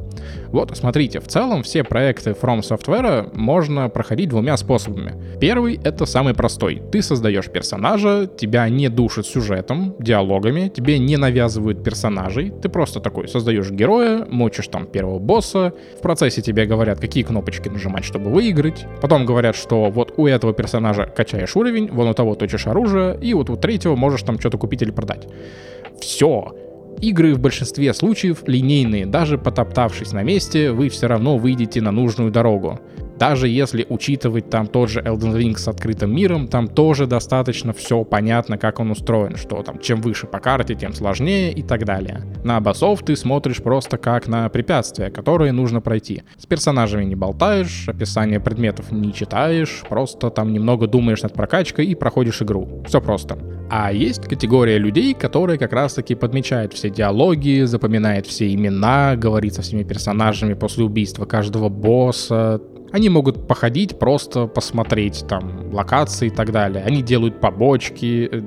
Вот, 0.48 0.76
смотрите, 0.76 1.20
в 1.20 1.26
целом 1.26 1.62
все 1.62 1.82
проекты 1.82 2.30
From 2.30 2.60
Software 2.60 3.30
можно 3.34 3.88
проходить 3.88 4.28
двумя 4.28 4.56
способами. 4.56 5.14
Первый— 5.40 5.80
это 5.84 6.06
самый 6.06 6.34
простой. 6.34 6.80
Ты 6.92 7.02
создаешь 7.02 7.50
персонажа, 7.50 8.30
тебя 8.38 8.68
не 8.68 8.88
душит 8.88 9.26
сюжетом, 9.26 9.96
диалогами, 9.98 10.68
тебе 10.68 10.98
не 10.98 11.16
навязывают 11.16 11.82
персонажей, 11.82 12.52
ты 12.62 12.68
просто 12.68 13.00
такой 13.00 13.28
создаешь 13.28 13.70
героя, 13.70 14.26
мочишь 14.30 14.68
там 14.68 14.86
первого 14.86 15.18
босса, 15.18 15.72
в 15.98 16.02
процессе 16.02 16.40
тебе 16.40 16.66
говорят, 16.66 17.00
какие 17.00 17.24
кнопочки 17.24 17.68
нажимать, 17.68 18.04
чтобы 18.04 18.30
выиграть, 18.30 18.86
потом 19.00 19.26
говорят, 19.26 19.56
что 19.56 19.90
вот 19.90 20.14
у 20.16 20.26
этого 20.26 20.52
персонажа 20.52 21.06
качаешь 21.06 21.56
уровень, 21.56 21.90
вон 21.90 22.08
у 22.08 22.14
того 22.14 22.34
точишь 22.34 22.66
оружие, 22.66 23.18
и 23.20 23.34
вот 23.34 23.50
у 23.50 23.56
третьего 23.56 23.96
можешь 23.96 24.22
там 24.22 24.38
что-то 24.38 24.58
купить 24.58 24.82
или 24.82 24.90
продать. 24.90 25.26
Все. 26.00 26.54
Игры 27.00 27.34
в 27.34 27.40
большинстве 27.40 27.92
случаев 27.92 28.44
линейные, 28.46 29.06
даже 29.06 29.36
потоптавшись 29.36 30.12
на 30.12 30.22
месте, 30.22 30.70
вы 30.70 30.88
все 30.88 31.06
равно 31.06 31.36
выйдете 31.38 31.80
на 31.80 31.90
нужную 31.90 32.30
дорогу. 32.30 32.80
Даже 33.18 33.48
если 33.48 33.86
учитывать 33.88 34.50
там 34.50 34.66
тот 34.66 34.90
же 34.90 35.00
Elden 35.00 35.36
Ring 35.36 35.56
с 35.56 35.68
открытым 35.68 36.14
миром, 36.14 36.48
там 36.48 36.68
тоже 36.68 37.06
достаточно 37.06 37.72
все 37.72 38.04
понятно, 38.04 38.58
как 38.58 38.80
он 38.80 38.90
устроен, 38.90 39.36
что 39.36 39.62
там 39.62 39.78
чем 39.78 40.00
выше 40.00 40.26
по 40.26 40.40
карте, 40.40 40.74
тем 40.74 40.92
сложнее 40.92 41.52
и 41.52 41.62
так 41.62 41.84
далее. 41.84 42.22
На 42.42 42.60
боссов 42.60 43.02
ты 43.02 43.16
смотришь 43.16 43.62
просто 43.62 43.98
как 43.98 44.26
на 44.26 44.48
препятствия, 44.48 45.10
которые 45.10 45.52
нужно 45.52 45.80
пройти. 45.80 46.22
С 46.36 46.46
персонажами 46.46 47.04
не 47.04 47.14
болтаешь, 47.14 47.88
описание 47.88 48.40
предметов 48.40 48.90
не 48.90 49.12
читаешь, 49.12 49.82
просто 49.88 50.30
там 50.30 50.52
немного 50.52 50.86
думаешь 50.86 51.22
над 51.22 51.34
прокачкой 51.34 51.86
и 51.86 51.94
проходишь 51.94 52.42
игру. 52.42 52.82
Все 52.86 53.00
просто. 53.00 53.38
А 53.70 53.92
есть 53.92 54.22
категория 54.22 54.78
людей, 54.78 55.14
которые 55.14 55.58
как 55.58 55.72
раз 55.72 55.94
таки 55.94 56.14
подмечают 56.14 56.72
все 56.72 56.90
диалоги, 56.90 57.62
запоминает 57.64 58.26
все 58.26 58.52
имена, 58.52 59.16
говорит 59.16 59.54
со 59.54 59.62
всеми 59.62 59.84
персонажами 59.84 60.54
после 60.54 60.84
убийства 60.84 61.24
каждого 61.24 61.68
босса, 61.68 62.60
они 62.92 63.08
могут 63.08 63.48
походить, 63.48 63.98
просто 63.98 64.46
посмотреть 64.46 65.24
там 65.28 65.72
локации 65.72 66.28
и 66.28 66.30
так 66.30 66.52
далее. 66.52 66.84
Они 66.84 67.02
делают 67.02 67.40
побочки, 67.40 68.44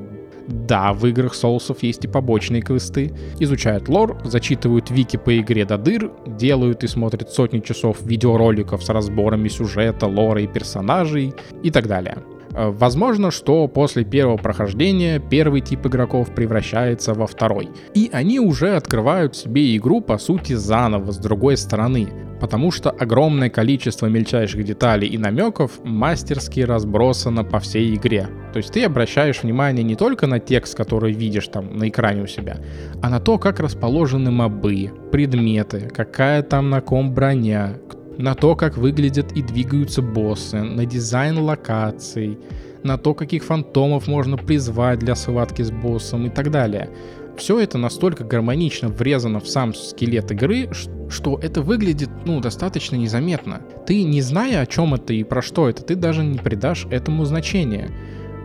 да, 0.47 0.93
в 0.93 1.05
играх 1.05 1.35
соусов 1.35 1.83
есть 1.83 2.05
и 2.05 2.07
побочные 2.07 2.61
квесты. 2.61 3.13
Изучают 3.39 3.89
лор, 3.89 4.17
зачитывают 4.23 4.89
вики 4.89 5.17
по 5.17 5.37
игре 5.37 5.65
до 5.65 5.77
дыр, 5.77 6.11
делают 6.25 6.83
и 6.83 6.87
смотрят 6.87 7.29
сотни 7.31 7.59
часов 7.59 8.01
видеороликов 8.01 8.83
с 8.83 8.89
разборами 8.89 9.49
сюжета, 9.49 10.07
лора 10.07 10.41
и 10.41 10.47
персонажей 10.47 11.33
и 11.63 11.71
так 11.71 11.87
далее. 11.87 12.17
Э, 12.57 12.71
возможно, 12.71 13.29
что 13.29 13.67
после 13.67 14.03
первого 14.03 14.37
прохождения 14.37 15.19
первый 15.19 15.61
тип 15.61 15.85
игроков 15.85 16.33
превращается 16.33 17.13
во 17.13 17.27
второй. 17.27 17.69
И 17.93 18.09
они 18.11 18.39
уже 18.39 18.75
открывают 18.75 19.35
себе 19.35 19.77
игру 19.77 20.01
по 20.01 20.17
сути 20.17 20.53
заново, 20.53 21.11
с 21.11 21.17
другой 21.17 21.55
стороны. 21.55 22.09
Потому 22.41 22.71
что 22.71 22.89
огромное 22.89 23.49
количество 23.49 24.07
мельчайших 24.07 24.63
деталей 24.63 25.07
и 25.07 25.17
намеков 25.17 25.83
мастерски 25.83 26.61
разбросано 26.61 27.43
по 27.43 27.59
всей 27.59 27.95
игре. 27.95 28.27
То 28.53 28.57
есть 28.57 28.73
ты 28.73 28.83
обращаешь 28.83 29.43
внимание 29.43 29.83
не 29.83 29.95
только 29.95 30.27
на 30.27 30.39
текст, 30.39 30.75
который 30.75 31.13
видишь 31.13 31.47
там 31.47 31.77
на 31.77 31.89
экране 31.89 32.23
у 32.23 32.27
себя, 32.27 32.57
а 33.01 33.09
на 33.09 33.19
то, 33.19 33.37
как 33.37 33.59
расположены 33.59 34.31
мобы, 34.31 34.91
предметы, 35.11 35.91
какая 35.95 36.43
там 36.43 36.69
на 36.69 36.81
ком 36.81 37.13
броня, 37.13 37.77
на 38.17 38.35
то, 38.35 38.55
как 38.55 38.77
выглядят 38.77 39.31
и 39.33 39.41
двигаются 39.41 40.01
боссы, 40.01 40.61
на 40.61 40.85
дизайн 40.85 41.39
локаций, 41.39 42.37
на 42.83 42.97
то, 42.97 43.13
каких 43.13 43.43
фантомов 43.43 44.07
можно 44.07 44.37
призвать 44.37 44.99
для 44.99 45.15
схватки 45.15 45.61
с 45.61 45.71
боссом 45.71 46.25
и 46.25 46.29
так 46.29 46.51
далее. 46.51 46.89
Все 47.37 47.59
это 47.59 47.77
настолько 47.77 48.23
гармонично 48.23 48.89
врезано 48.89 49.39
в 49.39 49.47
сам 49.47 49.75
скелет 49.75 50.31
игры, 50.31 50.69
что 51.09 51.39
это 51.39 51.61
выглядит, 51.61 52.09
ну, 52.25 52.39
достаточно 52.39 52.95
незаметно. 52.95 53.61
Ты, 53.85 54.03
не 54.03 54.21
зная, 54.21 54.61
о 54.61 54.65
чем 54.65 54.95
это 54.95 55.13
и 55.13 55.23
про 55.23 55.43
что 55.43 55.69
это, 55.69 55.83
ты 55.83 55.95
даже 55.95 56.23
не 56.23 56.39
придашь 56.39 56.87
этому 56.89 57.25
значения. 57.25 57.91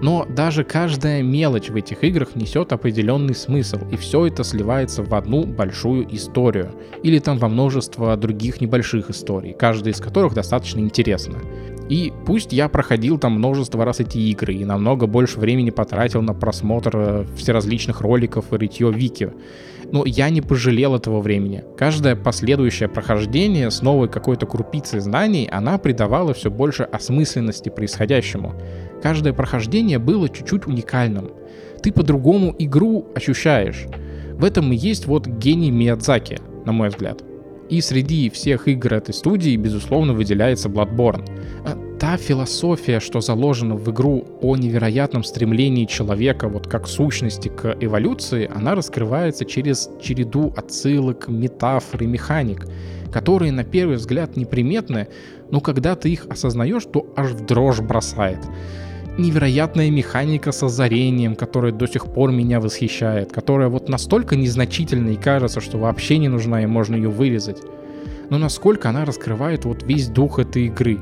Но 0.03 0.27
даже 0.29 0.65
каждая 0.65 1.23
мелочь 1.23 1.71
в 1.71 1.77
этих 1.77 2.03
играх 2.03 2.35
несет 2.35 2.73
определенный 2.73 3.37
смысл, 3.37 3.79
и 3.91 3.97
все 3.97 4.27
это 4.27 4.43
сливается 4.43 5.05
в 5.05 5.15
одну 5.15 5.45
большую 5.45 6.13
историю. 6.15 6.73
Или 7.05 7.21
там 7.21 7.39
во 7.39 7.49
множество 7.49 8.17
других 8.17 8.61
небольших 8.61 9.11
историй, 9.11 9.53
каждая 9.53 9.95
из 9.95 10.01
которых 10.01 10.35
достаточно 10.35 10.81
интересна. 10.81 11.39
И 11.89 12.13
пусть 12.27 12.53
я 12.53 12.69
проходил 12.69 13.17
там 13.19 13.35
множество 13.35 13.85
раз 13.85 14.01
эти 14.01 14.19
игры 14.19 14.55
и 14.55 14.65
намного 14.65 15.07
больше 15.07 15.39
времени 15.39 15.71
потратил 15.71 16.21
на 16.21 16.35
просмотр 16.35 16.91
э, 16.95 17.25
всеразличных 17.37 18.01
роликов 18.01 18.53
и 18.53 18.57
рытье 18.57 18.91
вики, 18.93 19.31
но 19.93 20.05
я 20.07 20.31
не 20.31 20.41
пожалел 20.41 20.97
этого 20.97 21.21
времени. 21.21 21.63
Каждое 21.77 22.17
последующее 22.17 22.89
прохождение 22.89 23.71
с 23.71 23.83
новой 23.83 24.09
какой-то 24.09 24.47
крупицей 24.47 25.01
знаний, 25.01 25.49
она 25.53 25.79
придавала 25.79 26.35
все 26.35 26.51
больше 26.51 26.83
осмысленности 26.83 27.69
происходящему. 27.69 28.55
Каждое 29.03 29.33
прохождение 29.33 29.99
было 29.99 30.29
чуть-чуть 30.29 30.67
уникальным. 30.67 31.31
Ты 31.83 31.93
по-другому 31.93 32.55
игру 32.59 33.07
ощущаешь. 33.15 33.87
В 34.33 34.45
этом 34.45 34.73
и 34.73 34.77
есть 34.77 35.07
вот 35.07 35.27
гений 35.27 35.71
Миядзаки, 35.71 36.39
на 36.65 36.73
мой 36.73 36.89
взгляд. 36.89 37.23
И 37.69 37.81
среди 37.81 38.29
всех 38.31 38.69
игр 38.69 38.95
этой 38.95 39.15
студии, 39.15 39.57
безусловно, 39.57 40.13
выделяется 40.13 40.69
Bloodborne. 40.69 41.25
А 41.65 41.79
та 41.99 42.17
философия, 42.17 43.01
что 43.01 43.21
заложена 43.21 43.77
в 43.77 43.91
игру 43.91 44.25
о 44.41 44.57
невероятном 44.57 45.25
стремлении 45.25 45.87
человека 45.87 46.49
вот 46.49 46.67
как 46.67 46.89
сущности 46.89 47.49
к 47.49 47.77
эволюции, 47.81 48.51
она 48.53 48.75
раскрывается 48.75 49.45
через 49.45 49.89
череду 50.03 50.53
отсылок, 50.57 51.29
метафор 51.29 52.03
и 52.03 52.07
механик, 52.07 52.67
которые 53.13 53.53
на 53.53 53.65
первый 53.65 53.97
взгляд 53.97 54.37
неприметны, 54.37 55.09
но 55.51 55.61
когда 55.61 55.95
ты 55.95 56.11
их 56.11 56.27
осознаешь, 56.29 56.85
то 56.85 57.07
аж 57.15 57.31
в 57.31 57.47
дрожь 57.47 57.81
бросает 57.81 58.41
невероятная 59.19 59.91
механика 59.91 60.53
с 60.53 60.63
озарением, 60.63 61.37
которая 61.37 61.73
до 61.73 61.87
сих 61.87 62.07
пор 62.07 62.33
меня 62.33 62.61
восхищает, 62.61 63.33
которая 63.33 63.69
вот 63.69 63.89
настолько 63.89 64.37
незначительна 64.37 65.11
и 65.11 65.17
кажется, 65.17 65.61
что 65.61 65.79
вообще 65.79 66.19
не 66.19 66.29
нужна 66.29 66.63
и 66.63 66.67
можно 66.67 66.97
ее 66.97 67.11
вырезать. 67.11 67.59
Но 68.31 68.39
насколько 68.39 68.89
она 68.89 69.05
раскрывает 69.05 69.65
вот 69.65 69.83
весь 69.83 70.09
дух 70.09 70.39
этой 70.39 70.67
игры. 70.67 70.99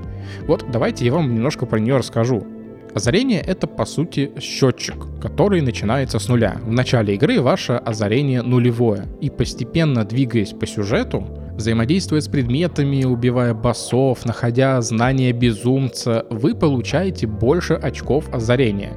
Вот 0.47 0.65
давайте 0.73 1.05
я 1.05 1.13
вам 1.13 1.33
немножко 1.33 1.67
про 1.67 1.79
нее 1.79 1.97
расскажу. 1.97 2.47
Озарение— 2.95 3.41
это, 3.47 3.67
по 3.67 3.85
сути, 3.85 4.33
счетчик, 4.41 4.97
который 5.23 5.61
начинается 5.61 6.19
с 6.19 6.29
нуля. 6.29 6.57
В 6.65 6.73
начале 6.73 7.15
игры 7.15 7.41
ваше 7.41 7.75
озарение 7.75 8.43
нулевое, 8.43 9.07
и 9.21 9.31
постепенно 9.31 10.05
двигаясь 10.05 10.53
по 10.53 10.67
сюжету, 10.67 11.27
Взаимодействуя 11.61 12.23
с 12.23 12.29
предметами, 12.29 13.05
убивая 13.05 13.53
боссов, 13.53 14.25
находя 14.25 14.81
знания 14.81 15.31
безумца, 15.33 16.25
вы 16.31 16.55
получаете 16.55 17.27
больше 17.27 17.75
очков 17.75 18.33
озарения. 18.33 18.95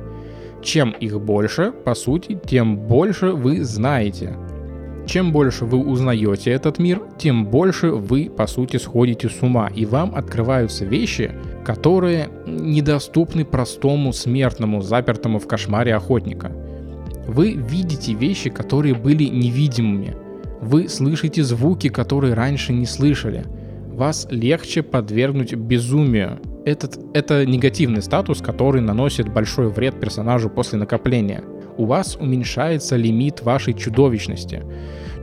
Чем 0.62 0.92
их 0.92 1.20
больше, 1.20 1.74
по 1.74 1.94
сути, 1.94 2.40
тем 2.46 2.78
больше 2.78 3.32
вы 3.32 3.66
знаете. 3.66 4.38
Чем 5.06 5.34
больше 5.34 5.66
вы 5.66 5.80
узнаете 5.80 6.52
этот 6.52 6.80
мир, 6.80 7.02
тем 7.18 7.48
больше 7.48 7.88
вы, 7.92 8.30
по 8.30 8.48
сути, 8.48 8.78
сходите 8.78 9.28
с 9.28 9.42
ума, 9.42 9.70
и 9.76 9.86
вам 9.86 10.16
открываются 10.16 10.86
вещи, 10.86 11.32
которые 11.64 12.30
недоступны 12.46 13.46
простому 13.46 14.14
смертному, 14.14 14.82
запертому 14.82 15.40
в 15.40 15.48
кошмаре 15.48 15.96
охотника. 15.96 16.52
Вы 17.28 17.54
видите 17.54 18.14
вещи, 18.14 18.50
которые 18.50 18.94
были 18.94 19.24
невидимыми, 19.24 20.16
Вы 20.62 20.88
слышите 20.88 21.44
звуки, 21.44 21.90
которые 21.90 22.34
раньше 22.34 22.72
не 22.72 22.86
слышали. 22.86 23.44
Вас 23.94 24.28
легче 24.32 24.82
подвергнуть 24.82 25.54
безумию. 25.54 26.40
Этот, 26.66 26.98
это 27.14 27.46
негативный 27.46 28.02
статус, 28.02 28.42
который 28.42 28.82
наносит 28.82 29.28
большой 29.28 29.68
вред 29.68 30.00
персонажу 30.00 30.50
после 30.50 30.80
накопления. 30.80 31.44
У 31.78 31.86
вас 31.86 32.16
уменьшается 32.16 32.96
лимит 32.96 33.42
вашей 33.42 33.74
чудовищности. 33.74 34.64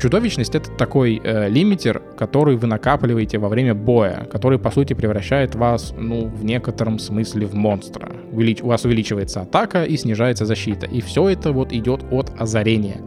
Чудовищность 0.00 0.54
это 0.54 0.70
такой 0.70 1.20
э, 1.22 1.48
лимитер, 1.50 2.00
который 2.16 2.56
вы 2.56 2.66
накапливаете 2.66 3.38
во 3.38 3.48
время 3.48 3.74
боя, 3.74 4.26
который 4.32 4.58
по 4.58 4.70
сути 4.70 4.94
превращает 4.94 5.54
вас, 5.54 5.92
ну, 5.96 6.26
в 6.26 6.42
некотором 6.42 6.98
смысле 6.98 7.46
в 7.46 7.54
монстра. 7.54 8.10
Увелич... 8.32 8.62
У 8.62 8.68
вас 8.68 8.84
увеличивается 8.84 9.42
атака 9.42 9.84
и 9.84 9.96
снижается 9.98 10.46
защита. 10.46 10.86
И 10.86 11.02
все 11.02 11.28
это 11.28 11.52
вот 11.52 11.72
идет 11.72 12.02
от 12.10 12.32
озарения. 12.38 13.02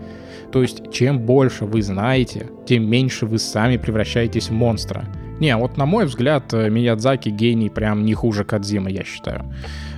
То 0.52 0.62
есть, 0.62 0.92
чем 0.92 1.20
больше 1.20 1.66
вы 1.66 1.82
знаете, 1.82 2.52
тем 2.68 2.88
меньше 2.88 3.26
вы 3.26 3.40
сами 3.40 3.78
превращаетесь 3.78 4.50
в 4.50 4.54
монстра. 4.54 5.06
Не, 5.44 5.58
вот 5.58 5.76
на 5.76 5.86
мой 5.86 6.06
взгляд, 6.06 6.54
э, 6.54 6.70
Миядзаки 6.70 7.28
гений 7.28 7.70
прям 7.70 8.06
не 8.06 8.14
хуже 8.14 8.46
Кадзимы, 8.46 8.90
я 8.92 9.04
считаю. 9.04 9.44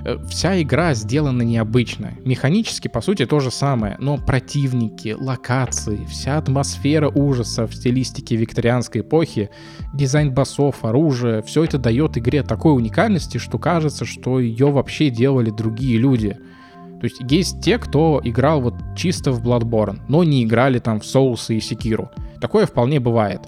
Э, 0.04 0.16
вся 0.28 0.60
игра 0.60 0.92
сделана 0.94 1.42
необычно. 1.42 2.14
Механически, 2.24 2.88
по 2.88 3.00
сути, 3.00 3.26
то 3.26 3.38
же 3.38 3.52
самое, 3.52 3.96
но 4.00 4.18
противники, 4.18 5.14
локации, 5.16 6.04
вся 6.10 6.38
атмосфера 6.38 7.08
ужаса 7.08 7.68
в 7.68 7.74
стилистике 7.76 8.34
викторианской 8.34 9.02
эпохи, 9.02 9.50
дизайн 9.94 10.34
боссов, 10.34 10.84
оружие, 10.84 11.42
все 11.42 11.62
это 11.62 11.78
дает 11.78 12.18
игре 12.18 12.42
такой 12.42 12.74
уникальности, 12.74 13.38
что 13.38 13.60
кажется, 13.60 14.04
что 14.04 14.40
ее 14.40 14.72
вообще 14.72 15.10
делали 15.10 15.50
другие 15.50 15.96
люди. 15.96 16.30
То 16.98 17.04
есть 17.04 17.18
есть 17.30 17.60
те, 17.60 17.78
кто 17.78 18.20
играл 18.24 18.62
вот 18.62 18.74
чисто 18.96 19.30
в 19.30 19.46
Bloodborne, 19.46 20.00
но 20.08 20.24
не 20.24 20.42
играли 20.42 20.80
там 20.80 20.98
в 20.98 21.04
Souls 21.04 21.54
и 21.54 21.58
Sekiro. 21.58 22.08
Такое 22.40 22.66
вполне 22.66 22.98
бывает. 22.98 23.42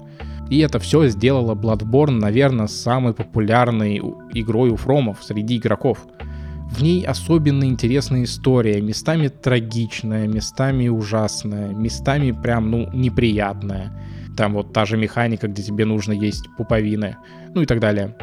И 0.49 0.59
это 0.59 0.79
все 0.79 1.07
сделало 1.07 1.53
Bloodborne, 1.53 2.19
наверное, 2.19 2.67
самой 2.67 3.13
популярной 3.13 3.97
игрой 4.33 4.69
у 4.69 4.75
фромов 4.75 5.23
среди 5.23 5.57
игроков. 5.57 6.07
В 6.71 6.81
ней 6.81 7.03
особенно 7.05 7.63
интересная 7.65 8.23
история, 8.23 8.81
местами 8.81 9.27
трагичная, 9.27 10.27
местами 10.27 10.87
ужасная, 10.87 11.69
местами 11.69 12.31
прям, 12.31 12.69
ну, 12.69 12.89
неприятная. 12.93 13.91
Там 14.37 14.53
вот 14.53 14.71
та 14.73 14.85
же 14.85 14.97
механика, 14.97 15.47
где 15.47 15.61
тебе 15.63 15.85
нужно 15.85 16.13
есть 16.13 16.45
пуповины, 16.57 17.17
ну 17.53 17.61
и 17.61 17.65
так 17.65 17.79
далее. 17.79 18.15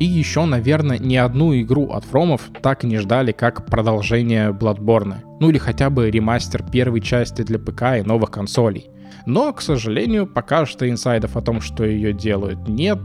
И 0.00 0.04
еще, 0.04 0.44
наверное, 0.44 0.98
ни 0.98 1.16
одну 1.16 1.54
игру 1.60 1.90
от 1.90 2.04
Фромов 2.04 2.50
так 2.62 2.82
не 2.82 2.98
ждали, 2.98 3.32
как 3.32 3.66
продолжение 3.66 4.50
Bloodborne. 4.50 5.18
Ну 5.40 5.50
или 5.50 5.58
хотя 5.58 5.88
бы 5.88 6.10
ремастер 6.10 6.64
первой 6.68 7.00
части 7.00 7.42
для 7.42 7.58
ПК 7.58 7.98
и 7.98 8.02
новых 8.02 8.30
консолей. 8.30 8.88
Но, 9.26 9.52
к 9.52 9.60
сожалению, 9.60 10.26
пока 10.26 10.66
что 10.66 10.88
инсайдов 10.88 11.36
о 11.36 11.42
том, 11.42 11.60
что 11.60 11.84
ее 11.84 12.12
делают, 12.12 12.68
нет. 12.68 12.98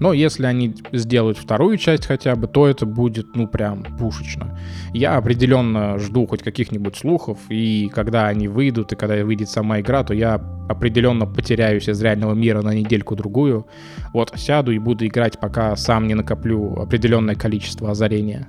Но 0.00 0.12
если 0.12 0.46
они 0.46 0.74
сделают 0.92 1.38
вторую 1.38 1.78
часть 1.78 2.06
хотя 2.06 2.34
бы, 2.34 2.48
то 2.48 2.66
это 2.66 2.84
будет, 2.84 3.36
ну, 3.36 3.46
прям 3.46 3.82
пушечно. 3.96 4.58
Я 4.92 5.16
определенно 5.16 5.98
жду 5.98 6.26
хоть 6.26 6.42
каких-нибудь 6.42 6.96
слухов, 6.96 7.38
и 7.48 7.88
когда 7.94 8.26
они 8.26 8.48
выйдут, 8.48 8.92
и 8.92 8.96
когда 8.96 9.24
выйдет 9.24 9.48
сама 9.48 9.80
игра, 9.80 10.02
то 10.02 10.12
я 10.12 10.34
определенно 10.68 11.26
потеряюсь 11.26 11.88
из 11.88 12.02
реального 12.02 12.34
мира 12.34 12.62
на 12.62 12.74
недельку-другую. 12.74 13.66
Вот 14.12 14.32
сяду 14.36 14.72
и 14.72 14.78
буду 14.78 15.06
играть, 15.06 15.38
пока 15.38 15.76
сам 15.76 16.08
не 16.08 16.14
накоплю 16.14 16.74
определенное 16.74 17.36
количество 17.36 17.90
озарения. 17.90 18.48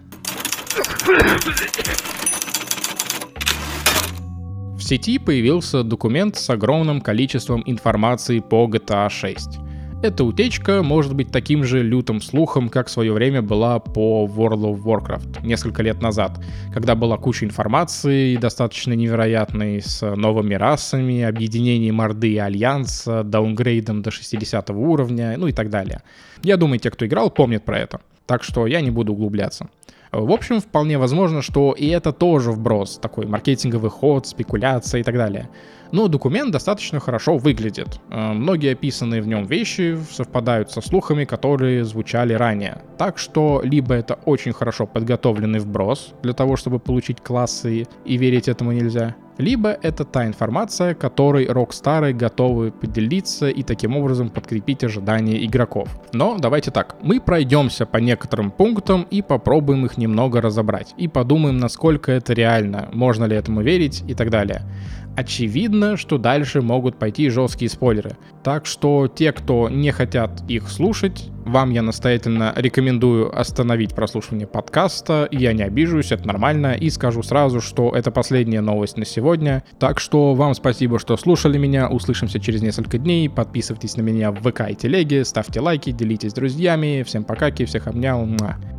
Сети 4.87 5.17
появился 5.17 5.81
документ 5.81 6.35
с 6.35 6.47
огромным 6.47 7.01
количеством 7.01 7.63
информации 7.65 8.37
по 8.37 8.67
GTA 8.67 9.09
6. 9.09 9.57
Эта 10.03 10.23
утечка 10.23 10.83
может 10.83 11.15
быть 11.15 11.31
таким 11.31 11.63
же 11.63 11.81
лютым 11.81 12.21
слухом, 12.21 12.69
как 12.69 12.85
в 12.85 12.91
свое 12.91 13.11
время 13.11 13.41
была 13.41 13.79
по 13.79 14.27
World 14.27 14.61
of 14.61 14.83
Warcraft 14.83 15.43
несколько 15.43 15.81
лет 15.81 16.03
назад, 16.03 16.39
когда 16.71 16.93
была 16.93 17.17
куча 17.17 17.45
информации, 17.45 18.35
достаточно 18.35 18.93
невероятной, 18.93 19.81
с 19.81 20.05
новыми 20.15 20.53
расами, 20.53 21.23
объединением 21.23 21.99
Орды 21.99 22.33
и 22.33 22.37
Альянса, 22.37 23.23
даунгрейдом 23.23 24.03
до 24.03 24.11
60 24.11 24.69
уровня, 24.69 25.33
ну 25.35 25.47
и 25.47 25.51
так 25.51 25.71
далее. 25.71 26.03
Я 26.43 26.57
думаю, 26.57 26.77
те, 26.77 26.91
кто 26.91 27.07
играл, 27.07 27.31
помнят 27.31 27.65
про 27.65 27.79
это. 27.79 28.01
Так 28.27 28.43
что 28.43 28.67
я 28.67 28.81
не 28.81 28.91
буду 28.91 29.13
углубляться. 29.13 29.67
В 30.21 30.31
общем, 30.31 30.61
вполне 30.61 30.97
возможно, 30.97 31.41
что 31.41 31.73
и 31.73 31.87
это 31.87 32.13
тоже 32.13 32.51
вброс, 32.51 32.97
такой 32.97 33.25
маркетинговый 33.25 33.89
ход, 33.89 34.25
спекуляция 34.25 35.01
и 35.01 35.03
так 35.03 35.15
далее. 35.15 35.49
Но 35.91 36.07
документ 36.07 36.51
достаточно 36.51 36.99
хорошо 36.99 37.37
выглядит. 37.37 37.99
Э, 38.09 38.33
многие 38.33 38.73
описанные 38.73 39.21
в 39.21 39.27
нем 39.27 39.45
вещи 39.45 39.97
совпадают 40.09 40.71
со 40.71 40.81
слухами, 40.81 41.25
которые 41.25 41.83
звучали 41.83 42.33
ранее. 42.33 42.81
Так 42.97 43.17
что 43.17 43.61
либо 43.63 43.93
это 43.93 44.15
очень 44.25 44.53
хорошо 44.53 44.87
подготовленный 44.87 45.59
вброс 45.59 46.13
для 46.23 46.33
того, 46.33 46.55
чтобы 46.55 46.79
получить 46.79 47.21
классы, 47.21 47.85
и 48.05 48.17
верить 48.17 48.47
этому 48.47 48.71
нельзя, 48.71 49.15
либо 49.37 49.69
это 49.69 50.05
та 50.05 50.25
информация, 50.25 50.93
которой 50.93 51.45
Rockstar 51.45 52.13
готовы 52.13 52.71
поделиться 52.71 53.49
и 53.49 53.63
таким 53.63 53.97
образом 53.97 54.29
подкрепить 54.29 54.83
ожидания 54.83 55.43
игроков. 55.45 55.89
Но 56.13 56.37
давайте 56.37 56.71
так, 56.71 56.95
мы 57.01 57.19
пройдемся 57.19 57.85
по 57.85 57.97
некоторым 57.97 58.51
пунктам 58.51 59.07
и 59.09 59.21
попробуем 59.21 59.85
их 59.85 59.97
немного 59.97 60.41
разобрать, 60.41 60.93
и 60.97 61.07
подумаем, 61.07 61.57
насколько 61.57 62.11
это 62.11 62.33
реально, 62.33 62.89
можно 62.93 63.25
ли 63.25 63.35
этому 63.35 63.61
верить 63.61 64.03
и 64.07 64.13
так 64.13 64.29
далее 64.29 64.61
очевидно, 65.15 65.97
что 65.97 66.17
дальше 66.17 66.61
могут 66.61 66.97
пойти 66.97 67.29
жесткие 67.29 67.69
спойлеры. 67.69 68.17
Так 68.43 68.65
что 68.65 69.07
те, 69.07 69.31
кто 69.31 69.69
не 69.69 69.91
хотят 69.91 70.43
их 70.47 70.69
слушать, 70.69 71.29
вам 71.45 71.69
я 71.69 71.81
настоятельно 71.81 72.53
рекомендую 72.55 73.37
остановить 73.37 73.93
прослушивание 73.93 74.47
подкаста. 74.47 75.27
Я 75.31 75.53
не 75.53 75.63
обижусь, 75.63 76.11
это 76.11 76.27
нормально. 76.27 76.73
И 76.73 76.89
скажу 76.89 77.21
сразу, 77.21 77.61
что 77.61 77.91
это 77.95 78.11
последняя 78.11 78.61
новость 78.61 78.97
на 78.97 79.05
сегодня. 79.05 79.63
Так 79.79 79.99
что 79.99 80.33
вам 80.33 80.55
спасибо, 80.55 80.99
что 80.99 81.15
слушали 81.17 81.57
меня. 81.57 81.87
Услышимся 81.87 82.39
через 82.39 82.61
несколько 82.61 82.97
дней. 82.97 83.29
Подписывайтесь 83.29 83.95
на 83.95 84.01
меня 84.01 84.31
в 84.31 84.37
ВК 84.41 84.69
и 84.69 84.75
телеге, 84.75 85.23
ставьте 85.23 85.59
лайки, 85.59 85.91
делитесь 85.91 86.31
с 86.31 86.33
друзьями. 86.33 87.03
Всем 87.05 87.23
пока, 87.23 87.51
всех 87.51 87.87
обнял. 87.87 88.25
Муа. 88.25 88.74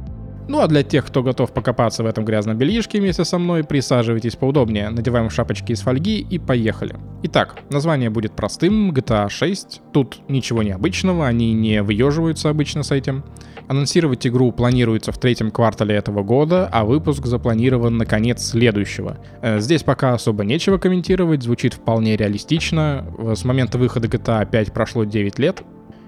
Ну 0.48 0.60
а 0.60 0.68
для 0.68 0.82
тех, 0.84 1.04
кто 1.06 1.22
готов 1.22 1.52
покопаться 1.52 2.04
в 2.04 2.06
этом 2.06 2.24
грязном 2.24 2.56
бельишке 2.56 3.00
вместе 3.00 3.24
со 3.24 3.38
мной, 3.38 3.64
присаживайтесь 3.64 4.36
поудобнее, 4.36 4.90
надеваем 4.90 5.28
шапочки 5.28 5.72
из 5.72 5.80
фольги 5.80 6.20
и 6.20 6.38
поехали. 6.38 6.96
Итак, 7.24 7.56
название 7.70 8.10
будет 8.10 8.36
простым, 8.36 8.92
GTA 8.92 9.28
6. 9.28 9.82
Тут 9.92 10.20
ничего 10.28 10.62
необычного, 10.62 11.26
они 11.26 11.52
не 11.52 11.82
выеживаются 11.82 12.48
обычно 12.48 12.84
с 12.84 12.92
этим. 12.92 13.24
Анонсировать 13.68 14.24
игру 14.26 14.52
планируется 14.52 15.10
в 15.10 15.18
третьем 15.18 15.50
квартале 15.50 15.96
этого 15.96 16.22
года, 16.22 16.68
а 16.72 16.84
выпуск 16.84 17.26
запланирован 17.26 17.96
на 17.96 18.06
конец 18.06 18.44
следующего. 18.44 19.18
Э, 19.42 19.58
здесь 19.58 19.82
пока 19.82 20.14
особо 20.14 20.44
нечего 20.44 20.78
комментировать, 20.78 21.42
звучит 21.42 21.74
вполне 21.74 22.16
реалистично. 22.16 23.04
С 23.34 23.44
момента 23.44 23.78
выхода 23.78 24.06
GTA 24.06 24.48
5 24.48 24.72
прошло 24.72 25.02
9 25.02 25.38
лет, 25.40 25.64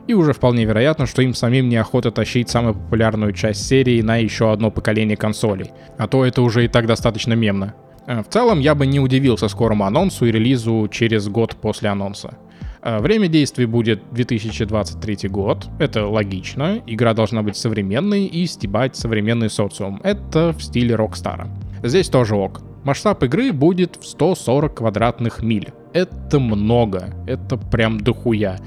и 0.09 0.15
уже 0.15 0.33
вполне 0.33 0.65
вероятно, 0.65 1.07
что 1.07 1.23
им 1.23 1.35
самим 1.35 1.69
неохота 1.69 2.11
тащить 2.11 2.49
самую 2.49 2.75
популярную 2.75 3.33
часть 3.33 3.67
серии 3.67 4.01
на 4.01 4.17
еще 4.17 4.51
одно 4.51 4.71
поколение 4.71 5.17
консолей. 5.17 5.71
А 5.99 6.09
то 6.09 6.25
это 6.25 6.43
уже 6.43 6.65
и 6.65 6.69
так 6.69 6.87
достаточно 6.87 7.35
мемно. 7.35 7.75
Э, 8.07 8.23
в 8.23 8.29
целом, 8.29 8.59
я 8.59 8.75
бы 8.75 8.87
не 8.87 8.99
удивился 8.99 9.49
скорому 9.49 9.85
анонсу 9.85 10.25
и 10.25 10.33
релизу 10.33 10.89
через 10.91 11.29
год 11.29 11.57
после 11.57 11.91
анонса. 11.91 12.39
Э, 12.83 13.01
время 13.01 13.29
действия 13.29 13.67
будет 13.67 14.03
2023 14.13 15.29
год, 15.29 15.69
это 15.79 16.07
логично, 16.07 16.81
игра 16.87 17.13
должна 17.13 17.43
быть 17.43 17.57
современной 17.57 18.25
и 18.25 18.47
стебать 18.47 18.97
современный 18.97 19.51
социум, 19.51 20.01
это 20.03 20.55
в 20.57 20.63
стиле 20.63 20.95
Rockstar 20.95 21.38
а. 21.38 21.49
Здесь 21.83 22.09
тоже 22.09 22.35
ок. 22.35 22.63
Масштаб 22.83 23.23
игры 23.25 23.53
будет 23.53 23.97
в 23.97 24.07
140 24.07 24.75
квадратных 24.75 25.43
миль. 25.43 25.69
Это 25.93 26.39
много, 26.39 27.15
это 27.27 27.57
прям 27.57 27.99
дохуя. 27.99 28.59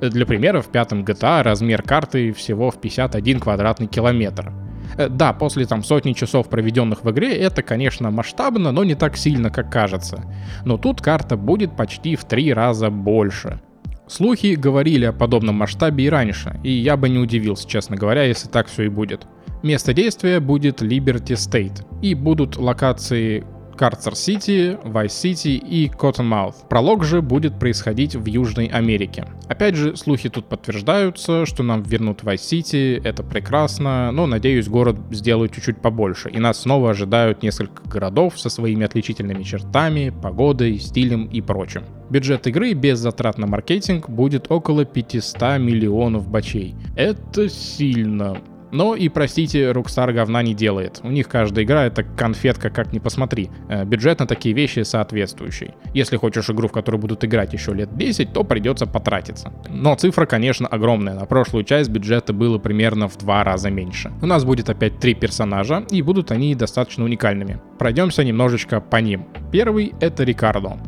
Для 0.00 0.26
примера, 0.26 0.60
в 0.60 0.68
пятом 0.68 1.04
GTA 1.04 1.42
размер 1.42 1.82
карты 1.82 2.32
всего 2.32 2.70
в 2.70 2.80
51 2.80 3.40
квадратный 3.40 3.86
километр. 3.86 4.52
Э, 4.96 5.08
да, 5.08 5.32
после 5.32 5.66
там 5.66 5.82
сотни 5.82 6.12
часов, 6.12 6.48
проведенных 6.48 7.04
в 7.04 7.10
игре, 7.10 7.36
это, 7.36 7.62
конечно, 7.62 8.10
масштабно, 8.10 8.72
но 8.72 8.84
не 8.84 8.94
так 8.94 9.16
сильно, 9.16 9.50
как 9.50 9.70
кажется. 9.70 10.24
Но 10.64 10.76
тут 10.76 11.00
карта 11.00 11.36
будет 11.36 11.76
почти 11.76 12.16
в 12.16 12.24
три 12.24 12.52
раза 12.52 12.90
больше. 12.90 13.60
Слухи 14.06 14.54
говорили 14.54 15.06
о 15.06 15.12
подобном 15.12 15.56
масштабе 15.56 16.04
и 16.04 16.10
раньше, 16.10 16.60
и 16.62 16.70
я 16.70 16.96
бы 16.96 17.08
не 17.08 17.18
удивился, 17.18 17.66
честно 17.66 17.96
говоря, 17.96 18.24
если 18.24 18.48
так 18.48 18.66
все 18.66 18.84
и 18.84 18.88
будет. 18.88 19.26
Место 19.62 19.94
действия 19.94 20.40
будет 20.40 20.82
Liberty 20.82 21.34
State, 21.36 21.86
и 22.02 22.14
будут 22.14 22.58
локации 22.58 23.44
Carcer 23.74 24.31
City, 24.31 24.78
Vice 24.84 25.16
City 25.16 25.48
и 25.48 25.88
Cottonmouth. 25.88 26.68
Пролог 26.68 27.04
же 27.04 27.22
будет 27.22 27.58
происходить 27.58 28.14
в 28.14 28.26
Южной 28.26 28.66
Америке. 28.66 29.26
Опять 29.48 29.74
же, 29.74 29.96
слухи 29.96 30.28
тут 30.28 30.48
подтверждаются, 30.48 31.46
что 31.46 31.62
нам 31.62 31.82
вернут 31.82 32.22
Vice 32.22 32.57
City, 32.57 33.00
это 33.04 33.22
прекрасно, 33.22 34.10
но, 34.12 34.26
надеюсь, 34.26 34.68
город 34.68 34.96
сделают 35.10 35.52
чуть-чуть 35.52 35.82
побольше, 35.82 36.30
и 36.30 36.38
нас 36.38 36.62
снова 36.62 36.90
ожидают 36.90 37.42
несколько 37.42 37.88
городов 37.88 38.38
со 38.38 38.48
своими 38.48 38.84
отличительными 38.84 39.42
чертами, 39.42 40.12
погодой, 40.22 40.78
стилем 40.78 41.26
и 41.26 41.40
прочим. 41.40 41.82
Бюджет 42.10 42.46
игры 42.46 42.72
без 42.72 42.98
затрат 42.98 43.38
на 43.38 43.46
маркетинг 43.46 44.08
будет 44.08 44.50
около 44.50 44.84
500 44.84 45.58
миллионов 45.58 46.28
бачей. 46.28 46.74
Это 46.96 47.48
сильно. 47.48 48.36
Но 48.74 48.96
и, 48.96 49.08
простите, 49.08 49.70
Rockstar 49.70 50.12
говна 50.12 50.42
не 50.42 50.52
делает. 50.52 50.98
У 51.04 51.08
них 51.08 51.28
каждая 51.28 51.64
игра 51.64 51.84
это 51.84 52.02
конфетка, 52.02 52.70
как 52.70 52.92
ни 52.92 52.98
посмотри. 52.98 53.48
Э, 53.68 53.84
бюджет 53.84 54.18
на 54.18 54.26
такие 54.26 54.52
вещи 54.52 54.80
соответствующий. 54.80 55.74
Если 55.94 56.16
хочешь 56.16 56.50
игру, 56.50 56.66
в 56.66 56.72
которую 56.72 57.00
будут 57.00 57.24
играть 57.24 57.52
еще 57.52 57.72
лет 57.72 57.96
10, 57.96 58.32
то 58.32 58.42
придется 58.42 58.86
потратиться. 58.86 59.52
Но 59.68 59.94
цифра, 59.94 60.26
конечно, 60.26 60.66
огромная. 60.66 61.14
На 61.14 61.24
прошлую 61.24 61.62
часть 61.62 61.88
бюджета 61.88 62.32
было 62.32 62.58
примерно 62.58 63.06
в 63.06 63.16
два 63.16 63.44
раза 63.44 63.70
меньше. 63.70 64.10
У 64.20 64.26
нас 64.26 64.44
будет 64.44 64.68
опять 64.68 64.98
три 64.98 65.14
персонажа, 65.14 65.84
и 65.92 66.02
будут 66.02 66.32
они 66.32 66.52
достаточно 66.56 67.04
уникальными. 67.04 67.60
Пройдемся 67.78 68.24
немножечко 68.24 68.80
по 68.80 68.96
ним. 68.96 69.28
Первый— 69.52 69.94
это 70.00 70.24
Рикардо. 70.24 70.78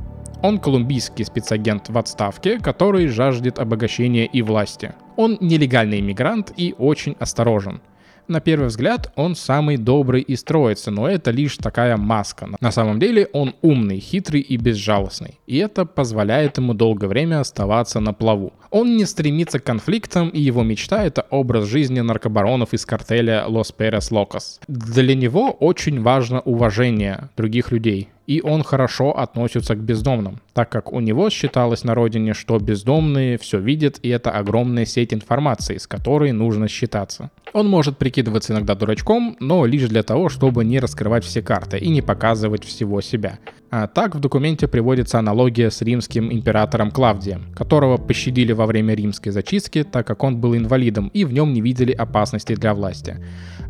Он 0.42 0.58
колумбийский 0.58 1.24
спецагент 1.24 1.88
в 1.88 1.96
отставке, 1.96 2.58
который 2.58 3.06
жаждет 3.06 3.60
обогащения 3.60 4.26
и 4.26 4.42
власти. 4.42 4.92
Он 5.16 5.38
нелегальный 5.40 6.00
иммигрант 6.00 6.52
и 6.56 6.74
очень 6.78 7.16
осторожен. 7.18 7.80
На 8.28 8.40
первый 8.40 8.66
взгляд 8.66 9.12
он 9.14 9.36
самый 9.36 9.76
добрый 9.76 10.20
из 10.20 10.42
троицы, 10.42 10.90
но 10.90 11.08
это 11.08 11.30
лишь 11.30 11.58
такая 11.58 11.96
маска. 11.96 12.48
На 12.60 12.72
самом 12.72 12.98
деле 12.98 13.28
он 13.32 13.54
умный, 13.62 14.00
хитрый 14.00 14.40
и 14.40 14.56
безжалостный. 14.56 15.38
И 15.46 15.58
это 15.58 15.84
позволяет 15.84 16.58
ему 16.58 16.74
долгое 16.74 17.06
время 17.06 17.38
оставаться 17.38 18.00
на 18.00 18.12
плаву. 18.12 18.52
Он 18.70 18.96
не 18.96 19.04
стремится 19.04 19.60
к 19.60 19.64
конфликтам, 19.64 20.28
и 20.30 20.40
его 20.40 20.64
мечта— 20.64 21.04
это 21.06 21.24
образ 21.30 21.66
жизни 21.66 22.00
наркобаронов 22.00 22.74
из 22.74 22.84
картеля 22.84 23.44
Лос 23.46 23.70
Перес 23.70 24.10
Локос. 24.10 24.58
Для 24.66 25.14
него 25.14 25.52
очень 25.52 26.02
важно 26.02 26.40
уважение 26.40 27.30
других 27.36 27.70
людей, 27.70 28.08
и 28.26 28.40
он 28.42 28.62
хорошо 28.62 29.16
относится 29.16 29.74
к 29.74 29.78
бездомным, 29.78 30.40
так 30.52 30.68
как 30.68 30.92
у 30.92 31.00
него 31.00 31.30
считалось 31.30 31.84
на 31.84 31.94
родине, 31.94 32.34
что 32.34 32.58
бездомные 32.58 33.38
все 33.38 33.58
видят, 33.58 33.98
и 34.02 34.08
это 34.08 34.30
огромная 34.30 34.84
сеть 34.84 35.14
информации, 35.14 35.78
с 35.78 35.86
которой 35.86 36.32
нужно 36.32 36.68
считаться. 36.68 37.30
Он 37.52 37.68
может 37.68 37.96
прикидываться 37.98 38.52
иногда 38.52 38.74
дурачком, 38.74 39.36
но 39.40 39.64
лишь 39.64 39.88
для 39.88 40.02
того, 40.02 40.28
чтобы 40.28 40.64
не 40.64 40.80
раскрывать 40.80 41.24
все 41.24 41.42
карты 41.42 41.78
и 41.78 41.88
не 41.88 42.02
показывать 42.02 42.64
всего 42.64 43.00
себя. 43.00 43.38
А 43.70 43.86
так 43.86 44.14
в 44.14 44.20
документе 44.20 44.68
приводится 44.68 45.18
аналогия 45.18 45.70
с 45.70 45.82
римским 45.82 46.32
императором 46.32 46.90
Клавдием, 46.90 47.52
которого 47.54 47.96
пощадили 47.96 48.52
во 48.52 48.66
время 48.66 48.94
римской 48.94 49.32
зачистки, 49.32 49.84
так 49.84 50.06
как 50.06 50.22
он 50.22 50.36
был 50.36 50.56
инвалидом 50.56 51.08
и 51.08 51.24
в 51.24 51.32
нем 51.32 51.52
не 51.52 51.60
видели 51.60 51.92
опасности 51.92 52.54
для 52.54 52.74
власти. 52.74 53.16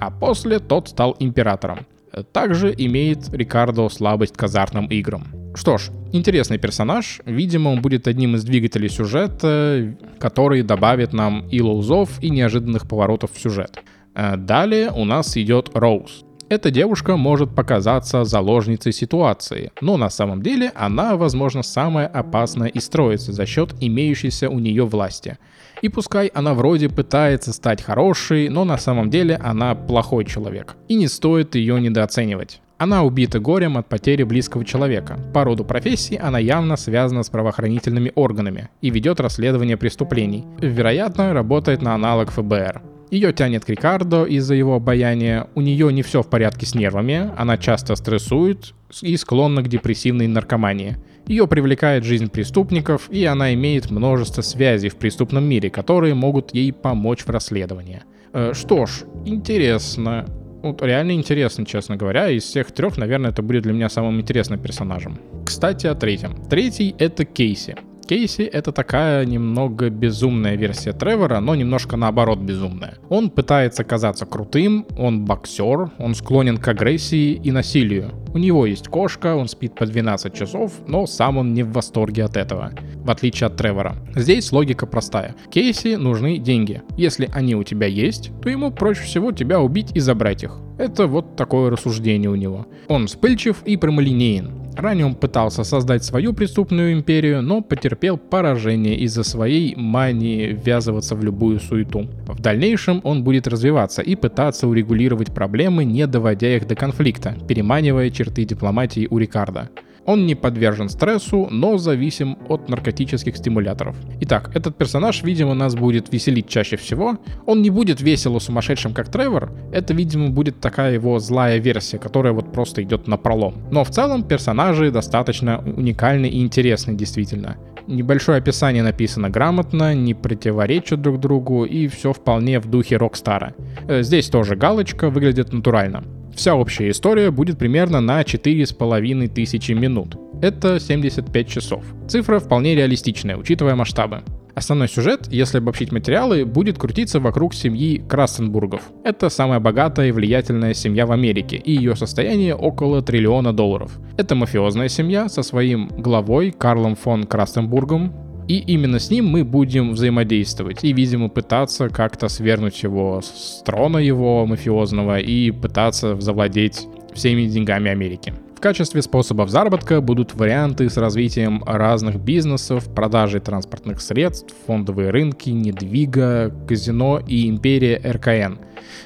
А 0.01 0.11
после 0.11 0.59
тот 0.59 0.88
стал 0.88 1.16
императором. 1.19 1.87
Также 2.33 2.74
имеет 2.76 3.33
Рикардо 3.33 3.88
слабость 3.88 4.37
к 4.37 4.42
азартным 4.42 4.87
играм. 4.87 5.24
Что 5.55 5.79
ж, 5.79 5.90
интересный 6.12 6.59
персонаж. 6.59 7.20
Видимо, 7.24 7.70
он 7.70 7.81
будет 7.81 8.07
одним 8.07 8.37
из 8.37 8.44
двигателей 8.44 8.88
сюжета, 8.88 9.96
который 10.18 10.62
добавит 10.62 11.12
нам 11.12 11.48
и 11.48 11.61
лоузов, 11.61 12.22
и 12.22 12.31
неожиданных 12.31 12.87
поворотов 12.87 13.33
в 13.33 13.40
сюжет. 13.40 13.83
Э, 14.14 14.37
далее 14.37 14.90
у 14.90 15.05
нас 15.05 15.37
идет 15.37 15.70
Роуз. 15.74 16.24
Эта 16.48 16.70
девушка 16.70 17.16
может 17.16 17.55
показаться 17.57 18.22
заложницей 18.24 18.92
ситуации, 18.92 19.72
но 19.81 19.96
на 19.96 20.11
самом 20.11 20.42
деле 20.42 20.70
она, 20.76 21.16
возможно, 21.16 21.62
самая 21.62 22.07
опасная 22.07 22.68
из 22.68 22.88
троицы 22.88 23.33
за 23.33 23.46
счет 23.46 23.74
имеющейся 23.81 24.48
у 24.48 24.61
нее 24.61 24.85
власти. 24.85 25.38
И 25.82 25.88
пускай 25.88 26.28
она 26.28 26.54
вроде 26.54 26.88
пытается 26.88 27.52
стать 27.52 27.82
хорошей, 27.82 28.48
но 28.48 28.64
на 28.64 28.78
самом 28.78 29.10
деле 29.10 29.36
она 29.36 29.74
плохой 29.74 30.24
человек. 30.24 30.76
И 30.88 30.94
не 30.94 31.08
стоит 31.08 31.54
ее 31.54 31.80
недооценивать. 31.80 32.60
Она 32.78 33.04
убита 33.04 33.40
горем 33.40 33.78
от 33.78 33.88
потери 33.88 34.22
близкого 34.22 34.64
человека. 34.64 35.18
По 35.32 35.44
роду 35.44 35.64
профессии 35.64 36.18
она 36.22 36.38
явно 36.38 36.76
связана 36.76 37.22
с 37.22 37.30
правоохранительными 37.30 38.12
органами 38.14 38.68
и 38.82 38.90
ведет 38.90 39.18
расследование 39.18 39.78
преступлений. 39.78 40.44
Вероятно, 40.60 41.32
работает 41.32 41.80
на 41.80 41.94
аналог 41.94 42.30
ФБР. 42.30 42.82
Ее 43.10 43.32
тянет 43.32 43.64
к 43.64 43.70
Рикардо 43.70 44.24
из-за 44.24 44.54
его 44.54 44.74
обаяния, 44.74 45.46
у 45.54 45.60
нее 45.60 45.92
не 45.92 46.02
все 46.02 46.22
в 46.22 46.28
порядке 46.28 46.66
с 46.66 46.74
нервами, 46.74 47.30
она 47.36 47.56
часто 47.56 47.94
стрессует 47.94 48.74
и 49.00 49.16
склонна 49.16 49.62
к 49.62 49.68
депрессивной 49.68 50.26
наркомании. 50.26 50.96
Ее 51.26 51.48
привлекает 51.48 52.04
жизнь 52.04 52.30
преступников, 52.30 53.10
и 53.10 53.24
она 53.24 53.52
имеет 53.54 53.90
множество 53.90 54.42
связей 54.42 54.88
в 54.88 54.96
преступном 54.96 55.44
мире, 55.44 55.70
которые 55.70 56.14
могут 56.14 56.54
ей 56.54 56.72
помочь 56.72 57.24
в 57.24 57.30
расследовании. 57.30 58.02
Э, 58.32 58.52
что 58.54 58.86
ж, 58.86 59.04
интересно. 59.24 60.26
Вот 60.62 60.82
реально 60.82 61.12
интересно, 61.12 61.66
честно 61.66 61.96
говоря. 61.96 62.30
Из 62.30 62.44
всех 62.44 62.70
трех, 62.70 62.96
наверное, 62.96 63.30
это 63.30 63.42
будет 63.42 63.64
для 63.64 63.72
меня 63.72 63.88
самым 63.88 64.20
интересным 64.20 64.60
персонажем. 64.60 65.18
Кстати, 65.44 65.86
о 65.86 65.94
третьем. 65.94 66.36
Третий— 66.48 66.94
это 66.98 67.24
Кейси. 67.24 67.76
Кейси— 68.07 68.42
это 68.53 68.71
такая 68.71 69.25
немного 69.25 69.90
безумная 69.90 70.55
версия 70.55 70.92
Тревора, 70.92 71.40
но 71.40 71.57
немножко 71.57 71.97
наоборот 71.97 72.38
безумная. 72.38 72.99
Он 73.09 73.31
пытается 73.31 73.83
казаться 73.83 74.27
крутым, 74.27 74.87
он 74.97 75.25
боксер, 75.25 75.90
он 75.99 76.14
склонен 76.14 76.59
к 76.59 76.69
агрессии 76.69 77.33
и 77.33 77.51
насилию. 77.51 78.12
У 78.33 78.38
него 78.38 78.64
есть 78.66 78.88
кошка, 78.88 79.35
он 79.35 79.49
спит 79.49 79.75
по 79.75 79.87
12 79.87 80.35
часов, 80.35 80.73
но 80.87 81.07
сам 81.07 81.38
он 81.38 81.53
не 81.53 81.64
в 81.64 81.73
восторге 81.73 82.25
от 82.25 82.37
этого, 82.37 82.73
в 82.95 83.11
отличие 83.11 83.49
от 83.49 83.57
Тревора. 83.57 83.97
Здесь 84.14 84.53
логика 84.53 84.87
простая. 84.87 85.35
Кейси 85.51 85.97
нужны 85.97 86.38
деньги. 86.38 86.83
Если 86.97 87.29
они 87.33 87.57
у 87.57 87.64
тебя 87.64 87.88
есть, 87.88 88.31
то 88.40 88.49
ему 88.49 88.71
проще 88.71 89.03
всего 89.03 89.33
тебя 89.33 89.61
убить 89.61 89.90
и 89.95 90.01
забрать 90.01 90.45
их. 90.45 90.59
Это 90.79 91.07
вот 91.07 91.37
такое 91.37 91.71
рассуждение 91.71 92.31
у 92.31 92.37
него. 92.37 92.66
Он 92.88 93.07
вспыльчив 93.07 93.62
и 93.64 93.77
прямолинеен. 93.77 94.65
Ранее 94.76 95.06
он 95.06 95.14
пытался 95.14 95.64
создать 95.64 96.04
свою 96.04 96.34
преступную 96.34 96.92
империю, 96.92 97.42
но 97.42 97.62
потерпел 97.62 98.18
поражение 98.18 98.96
из-за 98.98 99.24
своей 99.24 99.74
мании 99.74 100.48
ввязываться 100.48 101.14
в 101.14 101.24
любую 101.24 101.60
суету. 101.60 102.08
В 102.26 102.40
дальнейшем 102.40 103.00
он 103.02 103.24
будет 103.24 103.46
развиваться 103.46 104.02
и 104.02 104.14
пытаться 104.16 104.68
урегулировать 104.68 105.32
проблемы, 105.34 105.84
не 105.84 106.06
доводя 106.06 106.54
их 106.56 106.66
до 106.66 106.74
конфликта, 106.74 107.34
переманивая 107.48 108.10
черты 108.10 108.44
дипломатии 108.44 109.08
у 109.10 109.16
Рикарда. 109.16 109.70
Он 110.07 110.25
не 110.25 110.35
подвержен 110.35 110.88
стрессу, 110.88 111.49
но 111.51 111.79
зависим 111.79 112.38
от 112.49 112.69
наркотических 112.69 113.37
стимуляторов. 113.37 113.97
Итак, 114.21 114.51
этот 114.55 114.77
персонаж, 114.77 115.23
видимо, 115.23 115.55
нас 115.55 115.75
будет 115.75 116.12
веселить 116.12 116.49
чаще 116.49 116.77
всего. 116.77 117.19
Он 117.45 117.61
не 117.61 117.71
будет 117.71 118.01
весело 118.01 118.38
сумасшедшим, 118.38 118.95
как 118.95 119.09
Тревор. 119.09 119.51
Это, 119.73 119.95
видимо, 119.95 120.31
будет 120.31 120.61
такая 120.61 120.95
его 120.95 121.19
злая 121.19 121.59
версия, 121.59 121.99
которая 121.99 122.33
вот 122.33 122.53
просто 122.53 122.83
идет 122.83 123.09
на 123.09 123.16
пролом. 123.16 123.55
Но 123.71 123.83
в 123.85 123.90
целом 123.90 124.23
персонажи 124.23 124.90
достаточно 124.90 125.59
уникальны 125.59 126.27
и 126.27 126.40
интересны 126.40 126.95
действительно. 126.95 127.57
Небольшое 127.87 128.38
описание 128.38 128.83
написано 128.83 129.31
грамотно, 129.31 129.95
не 129.95 130.14
противоречат 130.14 131.01
друг 131.01 131.21
другу 131.21 131.64
и 131.64 131.87
все 131.87 132.12
вполне 132.12 132.59
в 132.59 132.69
духе 132.69 132.97
Рокстара. 132.97 133.55
Э, 133.88 134.03
здесь 134.03 134.29
тоже 134.29 134.57
галочка 134.57 135.09
выглядит 135.09 135.53
натурально. 135.53 136.03
Вся 136.37 136.55
общая 136.55 136.90
история 136.90 137.31
будет 137.31 137.59
примерно 137.59 138.03
на 138.03 138.20
4,5 138.20 139.29
тысячи 139.29 139.72
минут. 139.72 140.16
Это 140.42 140.79
75 140.79 141.49
часов. 141.49 141.83
Цифра 142.09 142.40
вполне 142.40 142.75
реалистичная, 142.75 143.38
учитывая 143.38 143.75
масштабы. 143.75 144.22
Основной 144.55 144.88
сюжет, 144.88 145.29
если 145.31 145.59
обобщить 145.59 145.92
материалы, 145.92 146.44
будет 146.44 146.79
крутиться 146.79 147.20
вокруг 147.20 147.55
семьи 147.55 148.05
Крастенбургов. 148.07 148.83
Это 149.03 149.31
самая 149.31 149.61
богатая 149.61 150.09
и 150.09 150.12
влиятельная 150.12 150.75
семья 150.75 151.07
в 151.07 151.12
Америке, 151.12 151.57
и 151.57 151.72
ее 151.72 151.96
состояние 151.96 152.55
около 152.55 153.01
триллиона 153.01 153.55
долларов. 153.55 153.99
Это 154.18 154.35
мафиозная 154.35 154.88
семья 154.88 155.31
со 155.31 155.42
своим 155.42 155.88
главой 155.88 156.53
Карлом 156.53 156.96
фон 156.96 157.25
Крастенбургом, 157.25 158.12
и 158.48 158.59
именно 158.59 158.98
с 158.98 159.11
ним 159.11 159.26
мы 159.26 159.44
будем 159.44 159.92
взаимодействовать 159.92 160.85
и, 160.85 160.92
видимо, 160.92 161.28
пытаться 161.28 161.88
как-то 161.88 162.28
свернуть 162.28 162.82
его 162.82 163.20
с 163.22 163.62
трона 163.64 163.98
его 163.98 164.46
мафиозного 164.46 165.18
и 165.18 165.50
пытаться 165.50 166.20
завладеть 166.20 166.87
всеми 167.14 167.46
деньгами 167.46 167.90
Америки. 167.90 168.35
В 168.56 168.61
качестве 168.61 169.02
способов 169.02 169.50
заработка 169.50 170.00
будут 170.00 170.35
варианты 170.35 170.88
с 170.88 170.96
развитием 170.96 171.62
разных 171.64 172.18
бизнесов, 172.18 172.88
продажей 172.94 173.40
транспортных 173.40 174.00
средств, 174.00 174.54
фондовые 174.66 175.11
рынки, 175.11 175.50
недвига, 175.50 176.54
казино 176.66 177.20
и 177.26 177.48
империя 177.48 178.00
РКН. 178.02 178.59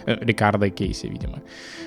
Э, 0.07 0.17
Рикардо 0.21 0.71
Кейси, 0.71 1.07
видимо 1.07 1.43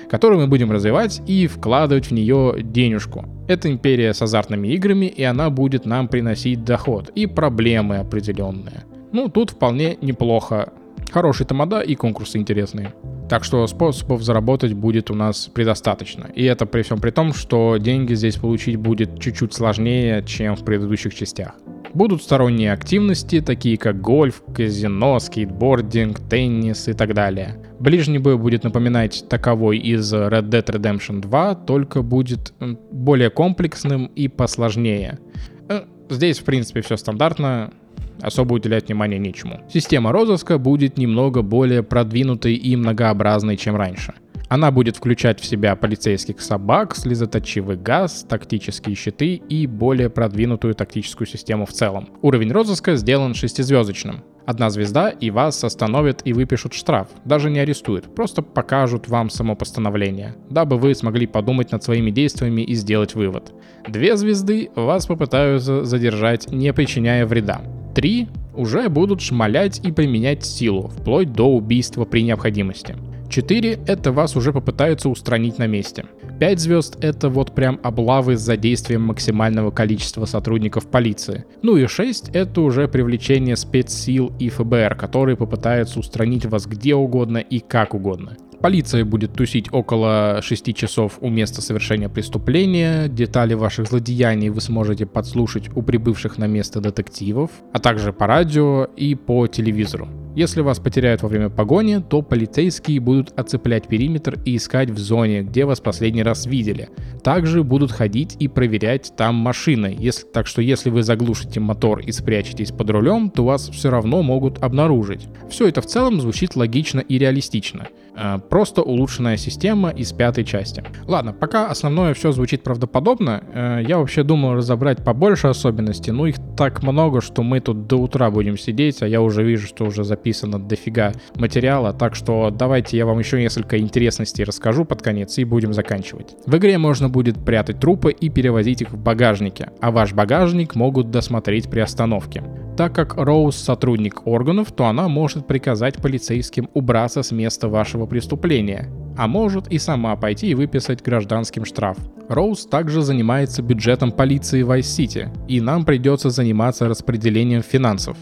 которую 0.08 0.40
мы 0.40 0.46
будем 0.46 0.70
развивать 0.70 1.22
и 1.26 1.46
вкладывать 1.46 2.06
в 2.06 2.10
нее 2.12 2.56
денежку. 2.62 3.24
Это 3.48 3.70
империя 3.70 4.14
с 4.14 4.22
азартными 4.22 4.68
играми, 4.68 5.06
и 5.06 5.22
она 5.22 5.50
будет 5.50 5.84
нам 5.86 6.08
приносить 6.08 6.64
доход 6.64 7.10
и 7.14 7.26
проблемы 7.26 7.96
определенные. 7.96 8.84
Ну, 9.12 9.28
тут 9.28 9.50
вполне 9.50 9.96
неплохо. 10.00 10.72
Хороший 11.10 11.46
тамада 11.46 11.80
и 11.80 11.94
конкурсы 11.94 12.38
интересные. 12.38 12.94
Так 13.28 13.44
что 13.44 13.66
способов 13.66 14.22
заработать 14.22 14.74
будет 14.74 15.10
у 15.10 15.14
нас 15.14 15.50
предостаточно. 15.52 16.28
И 16.34 16.44
это 16.44 16.66
при 16.66 16.82
всем 16.82 17.00
при 17.00 17.10
том, 17.10 17.32
что 17.32 17.76
деньги 17.78 18.14
здесь 18.14 18.36
получить 18.36 18.76
будет 18.76 19.18
чуть-чуть 19.18 19.54
сложнее, 19.54 20.22
чем 20.26 20.56
в 20.56 20.64
предыдущих 20.64 21.14
частях. 21.14 21.54
Будут 21.94 22.22
сторонние 22.22 22.72
активности, 22.72 23.40
такие 23.40 23.78
как 23.78 24.00
гольф, 24.00 24.42
казино, 24.52 25.20
скейтбординг, 25.20 26.18
теннис 26.28 26.88
и 26.88 26.92
так 26.92 27.14
далее. 27.14 27.56
Ближний 27.78 28.18
бой 28.18 28.36
будет 28.36 28.64
напоминать 28.64 29.24
таковой 29.28 29.78
из 29.78 30.12
Red 30.12 30.48
Dead 30.48 30.64
Redemption 30.64 31.20
2, 31.20 31.54
только 31.54 32.02
будет 32.02 32.52
более 32.90 33.30
комплексным 33.30 34.06
и 34.06 34.26
посложнее. 34.26 35.20
Э, 35.68 35.82
здесь, 36.10 36.40
в 36.40 36.44
принципе, 36.44 36.80
все 36.80 36.96
стандартно 36.96 37.72
особо 38.20 38.54
уделять 38.54 38.88
внимания 38.88 39.18
нечему. 39.18 39.60
Система 39.72 40.10
розыска 40.10 40.58
будет 40.58 40.98
немного 40.98 41.42
более 41.42 41.84
продвинутой 41.84 42.54
и 42.54 42.74
многообразной, 42.74 43.56
чем 43.56 43.76
раньше. 43.76 44.14
Она 44.54 44.70
будет 44.70 44.96
включать 44.96 45.40
в 45.40 45.44
себя 45.44 45.74
полицейских 45.74 46.40
собак, 46.40 46.94
слезоточивый 46.94 47.76
газ, 47.76 48.24
тактические 48.28 48.94
щиты 48.94 49.34
и 49.34 49.66
более 49.66 50.08
продвинутую 50.08 50.76
тактическую 50.76 51.26
систему 51.26 51.66
в 51.66 51.72
целом. 51.72 52.10
Уровень 52.22 52.52
розыска 52.52 52.94
сделан 52.94 53.34
шестизвездочным. 53.34 54.22
Одна 54.46 54.70
звезда 54.70 55.10
и 55.10 55.30
вас 55.30 55.64
остановят 55.64 56.22
и 56.24 56.32
выпишут 56.32 56.72
штраф. 56.72 57.08
Даже 57.24 57.50
не 57.50 57.58
арестуют, 57.58 58.14
просто 58.14 58.42
покажут 58.42 59.08
вам 59.08 59.28
само 59.28 59.56
постановление, 59.56 60.36
дабы 60.48 60.78
вы 60.78 60.94
смогли 60.94 61.26
подумать 61.26 61.72
над 61.72 61.82
своими 61.82 62.12
действиями 62.12 62.62
и 62.62 62.74
сделать 62.74 63.16
вывод. 63.16 63.52
Две 63.88 64.16
звезды 64.16 64.70
вас 64.76 65.06
попытаются 65.06 65.84
задержать, 65.84 66.48
не 66.52 66.72
причиняя 66.72 67.26
вреда. 67.26 67.60
Три 67.92 68.28
уже 68.54 68.88
будут 68.88 69.20
шмалять 69.20 69.80
и 69.84 69.90
применять 69.90 70.44
силу, 70.44 70.92
вплоть 70.96 71.32
до 71.32 71.48
убийства 71.48 72.04
при 72.04 72.22
необходимости. 72.22 72.94
4— 73.34 73.80
это 73.88 74.12
вас 74.12 74.36
уже 74.36 74.52
попытаются 74.52 75.08
устранить 75.08 75.58
на 75.58 75.66
месте. 75.66 76.04
5 76.38 76.60
звезд— 76.60 76.96
это 77.00 77.28
вот 77.28 77.52
прям 77.52 77.80
облавы 77.82 78.36
с 78.36 78.40
задействием 78.40 79.02
максимального 79.02 79.72
количества 79.72 80.24
сотрудников 80.24 80.86
полиции. 80.86 81.44
Ну 81.60 81.76
и 81.76 81.88
6— 81.88 82.28
это 82.32 82.60
уже 82.60 82.86
привлечение 82.86 83.56
спецсил 83.56 84.32
и 84.38 84.50
ФБР, 84.50 84.94
которые 84.94 85.36
попытаются 85.36 85.98
устранить 85.98 86.46
вас 86.46 86.66
где 86.66 86.94
угодно 86.94 87.38
и 87.38 87.58
как 87.58 87.94
угодно. 87.94 88.36
Полиция 88.60 89.04
будет 89.04 89.32
тусить 89.32 89.66
около 89.72 90.38
6 90.40 90.72
часов 90.72 91.18
у 91.20 91.28
места 91.28 91.60
совершения 91.60 92.08
преступления. 92.08 93.08
Детали 93.08 93.54
ваших 93.54 93.88
злодеяний 93.88 94.48
вы 94.48 94.60
сможете 94.60 95.06
подслушать 95.06 95.70
у 95.74 95.82
прибывших 95.82 96.38
на 96.38 96.46
место 96.46 96.80
детективов, 96.80 97.50
а 97.72 97.80
также 97.80 98.12
по 98.12 98.28
радио 98.28 98.84
и 98.96 99.16
по 99.16 99.48
телевизору. 99.48 100.08
Если 100.34 100.62
вас 100.62 100.80
потеряют 100.80 101.22
во 101.22 101.28
время 101.28 101.48
погони, 101.48 102.02
то 102.08 102.20
полицейские 102.20 102.98
будут 102.98 103.38
оцеплять 103.38 103.86
периметр 103.86 104.36
и 104.44 104.56
искать 104.56 104.90
в 104.90 104.98
зоне, 104.98 105.42
где 105.42 105.64
вас 105.64 105.78
последний 105.78 106.24
раз 106.24 106.46
видели. 106.46 106.88
Также 107.22 107.62
будут 107.62 107.92
ходить 107.92 108.36
и 108.40 108.48
проверять 108.48 109.12
там 109.16 109.36
машины. 109.36 109.96
Если, 109.96 110.26
так 110.26 110.48
что 110.48 110.60
если 110.60 110.90
вы 110.90 111.04
заглушите 111.04 111.60
мотор 111.60 112.00
и 112.00 112.10
спрячетесь 112.10 112.72
под 112.72 112.90
рулем, 112.90 113.30
то 113.30 113.44
вас 113.44 113.68
все 113.68 113.90
равно 113.90 114.22
могут 114.22 114.60
обнаружить. 114.60 115.28
Все 115.48 115.68
это 115.68 115.80
в 115.80 115.86
целом 115.86 116.20
звучит 116.20 116.56
логично 116.56 116.98
и 116.98 117.16
реалистично. 117.16 117.86
Э, 118.16 118.38
просто 118.38 118.82
улучшенная 118.82 119.36
система 119.36 119.90
из 119.90 120.12
пятой 120.12 120.44
части. 120.44 120.84
Ладно, 121.06 121.32
пока 121.32 121.66
основное 121.66 122.14
все 122.14 122.32
звучит 122.32 122.62
правдоподобно, 122.62 123.42
э, 123.52 123.84
я 123.86 123.98
вообще 123.98 124.22
думал 124.22 124.54
разобрать 124.54 125.04
побольше 125.04 125.48
особенностей, 125.48 126.12
но 126.12 126.26
их 126.26 126.36
так 126.56 126.82
много, 126.82 127.20
что 127.20 127.42
мы 127.42 127.60
тут 127.60 127.86
до 127.86 127.96
утра 127.96 128.30
будем 128.30 128.56
сидеть, 128.56 129.02
а 129.02 129.08
я 129.08 129.20
уже 129.20 129.42
вижу, 129.42 129.66
что 129.66 129.84
уже 129.84 130.04
записано 130.04 130.58
дофига 130.58 131.12
материала, 131.34 131.92
так 131.92 132.14
что 132.14 132.50
давайте 132.50 132.96
я 132.96 133.06
вам 133.06 133.18
еще 133.18 133.40
несколько 133.40 133.78
интересностей 133.78 134.44
расскажу 134.44 134.84
под 134.84 135.02
конец 135.02 135.38
и 135.38 135.44
будем 135.44 135.72
заканчивать. 135.72 136.36
В 136.46 136.56
игре 136.56 136.78
можно 136.78 137.08
будет 137.08 137.44
прятать 137.44 137.80
трупы 137.80 138.12
и 138.12 138.28
перевозить 138.28 138.82
их 138.82 138.92
в 138.92 138.98
багажнике, 138.98 139.70
а 139.80 139.90
ваш 139.90 140.12
багажник 140.12 140.74
могут 140.74 141.10
досмотреть 141.10 141.68
при 141.68 141.80
остановке. 141.80 142.42
Так 142.76 142.92
как 142.92 143.14
Роуз 143.16 143.56
сотрудник 143.56 144.26
органов, 144.26 144.72
то 144.72 144.86
она 144.86 145.06
может 145.06 145.46
приказать 145.46 146.02
полицейским 146.02 146.68
убраться 146.74 147.22
с 147.22 147.30
места 147.30 147.68
вашего 147.68 148.06
преступления, 148.06 148.90
а 149.16 149.28
может 149.28 149.68
и 149.68 149.78
сама 149.78 150.16
пойти 150.16 150.48
и 150.48 150.54
выписать 150.54 151.00
гражданским 151.00 151.64
штраф. 151.64 151.96
Роуз 152.28 152.66
также 152.66 153.02
занимается 153.02 153.62
бюджетом 153.62 154.10
полиции 154.10 154.64
City, 154.64 155.28
и 155.46 155.60
нам 155.60 155.84
придется 155.84 156.30
заниматься 156.30 156.88
распределением 156.88 157.62
финансов. 157.62 158.16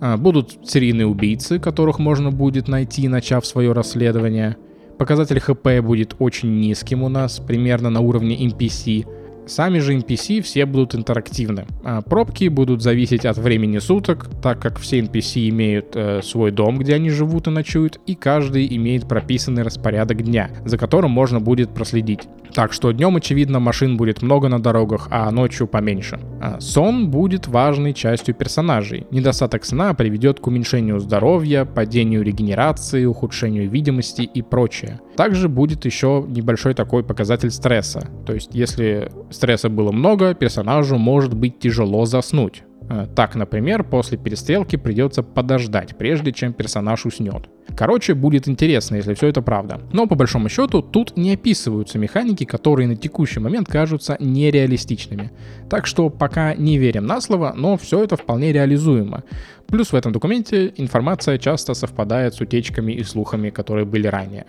А, 0.00 0.16
будут 0.16 0.58
серийные 0.66 1.06
убийцы, 1.06 1.58
которых 1.58 1.98
можно 1.98 2.30
будет 2.30 2.66
найти, 2.66 3.08
начав 3.08 3.44
свое 3.44 3.72
расследование. 3.72 4.56
Показатель 4.96 5.38
ХП 5.38 5.84
будет 5.84 6.16
очень 6.18 6.58
низким 6.60 7.02
у 7.02 7.08
нас, 7.10 7.40
примерно 7.40 7.90
на 7.90 8.00
уровне 8.00 8.36
NPC, 8.46 9.06
Сами 9.48 9.78
же 9.78 9.96
NPC 9.96 10.42
все 10.42 10.66
будут 10.66 10.94
интерактивны. 10.94 11.66
А 11.82 12.02
пробки 12.02 12.48
будут 12.48 12.82
зависеть 12.82 13.24
от 13.24 13.38
времени 13.38 13.78
суток, 13.78 14.28
так 14.42 14.60
как 14.60 14.78
все 14.78 15.00
NPC 15.00 15.48
имеют 15.48 15.96
э, 15.96 16.20
свой 16.22 16.50
дом, 16.50 16.78
где 16.78 16.94
они 16.94 17.10
живут 17.10 17.46
и 17.46 17.50
ночуют, 17.50 17.98
и 18.06 18.14
каждый 18.14 18.66
имеет 18.76 19.08
прописанный 19.08 19.62
распорядок 19.62 20.22
дня, 20.22 20.50
за 20.64 20.76
которым 20.76 21.10
можно 21.12 21.40
будет 21.40 21.70
проследить. 21.70 22.28
Так 22.54 22.72
что 22.72 22.92
днем, 22.92 23.16
очевидно, 23.16 23.58
машин 23.58 23.96
будет 23.96 24.22
много 24.22 24.48
на 24.48 24.60
дорогах, 24.60 25.08
а 25.10 25.30
ночью 25.30 25.66
поменьше. 25.66 26.18
А 26.40 26.60
сон 26.60 27.10
будет 27.10 27.46
важной 27.46 27.94
частью 27.94 28.34
персонажей. 28.34 29.06
Недостаток 29.10 29.64
сна 29.64 29.94
приведет 29.94 30.40
к 30.40 30.46
уменьшению 30.46 30.98
здоровья, 30.98 31.64
падению 31.64 32.22
регенерации, 32.22 33.04
ухудшению 33.04 33.68
видимости 33.68 34.22
и 34.22 34.42
прочее. 34.42 35.00
Также 35.16 35.48
будет 35.48 35.84
еще 35.84 36.24
небольшой 36.28 36.74
такой 36.74 37.02
показатель 37.02 37.50
стресса. 37.50 38.08
То 38.26 38.34
есть, 38.34 38.50
если 38.52 39.10
стресса 39.38 39.68
было 39.68 39.92
много, 39.92 40.34
персонажу 40.34 40.98
может 40.98 41.32
быть 41.32 41.58
тяжело 41.58 42.04
заснуть. 42.04 42.64
Э, 42.90 43.06
так, 43.14 43.34
например, 43.34 43.84
после 43.84 44.18
перестрелки 44.18 44.76
придется 44.76 45.22
подождать, 45.22 45.96
прежде 45.96 46.32
чем 46.32 46.52
персонаж 46.52 47.06
уснет. 47.06 47.48
Короче, 47.76 48.14
будет 48.14 48.48
интересно, 48.48 48.96
если 48.96 49.14
все 49.14 49.28
это 49.28 49.42
правда. 49.42 49.80
Но 49.92 50.06
по 50.06 50.14
большому 50.14 50.48
счету 50.48 50.82
тут 50.82 51.16
не 51.16 51.34
описываются 51.34 51.98
механики, 51.98 52.44
которые 52.44 52.88
на 52.88 52.96
текущий 52.96 53.40
момент 53.40 53.68
кажутся 53.68 54.16
нереалистичными. 54.18 55.30
Так 55.68 55.86
что 55.86 56.08
пока 56.10 56.54
не 56.54 56.78
верим 56.78 57.06
на 57.06 57.20
слово, 57.20 57.54
но 57.56 57.76
все 57.76 58.02
это 58.02 58.16
вполне 58.16 58.52
реализуемо. 58.52 59.22
Плюс 59.68 59.92
в 59.92 59.94
этом 59.94 60.12
документе 60.12 60.72
информация 60.76 61.38
часто 61.38 61.74
совпадает 61.74 62.34
с 62.34 62.40
утечками 62.40 62.92
и 62.92 63.04
слухами, 63.04 63.50
которые 63.50 63.84
были 63.84 64.06
ранее. 64.08 64.46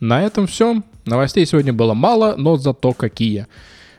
На 0.00 0.22
этом 0.22 0.46
все. 0.46 0.82
Новостей 1.06 1.44
сегодня 1.44 1.72
было 1.72 1.94
мало, 1.94 2.34
но 2.36 2.56
зато 2.56 2.92
какие. 2.92 3.46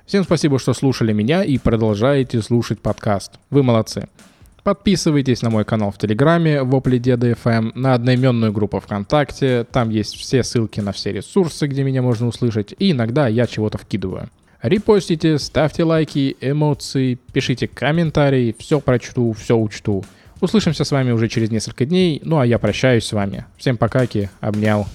Всем 0.06 0.24
спасибо, 0.24 0.58
что 0.58 0.74
слушали 0.74 1.12
меня 1.12 1.44
и 1.44 1.58
продолжаете 1.58 2.42
слушать 2.42 2.80
подкаст. 2.80 3.34
Вы 3.50 3.64
молодцы. 3.64 4.08
Подписывайтесь 4.64 5.42
на 5.42 5.50
мой 5.50 5.66
канал 5.66 5.92
в 5.92 5.98
Телеграме 5.98 6.64
Вопли 6.64 7.00
Деда 7.00 7.32
FM, 7.32 7.72
на 7.76 7.94
одноименную 7.94 8.52
группу 8.52 8.80
ВКонтакте, 8.80 9.66
там 9.72 9.90
есть 9.90 10.16
все 10.16 10.44
ссылки 10.44 10.80
на 10.80 10.92
все 10.92 11.12
ресурсы, 11.12 11.68
где 11.68 11.84
меня 11.84 12.02
можно 12.02 12.28
услышать, 12.28 12.74
и 12.78 12.92
иногда 12.92 13.28
я 13.28 13.48
чего-то 13.48 13.78
вкидываю. 13.78 14.30
Репостите, 14.62 15.40
ставьте 15.40 15.84
лайки, 15.84 16.36
эмоции, 16.42 17.18
пишите 17.34 17.68
комментарии, 17.68 18.56
все 18.58 18.80
прочту, 18.80 19.34
все 19.34 19.58
учту. 19.58 20.04
Услышимся 20.42 20.84
с 20.84 20.92
вами 20.92 21.12
уже 21.12 21.28
через 21.30 21.52
несколько 21.52 21.86
дней, 21.86 22.22
ну 22.24 22.40
а 22.40 22.46
я 22.46 22.60
прощаюсь 22.60 23.06
с 23.06 23.14
вами. 23.14 23.46
Всем 23.58 23.78
покаки, 23.78 24.30
обнял. 24.42 24.88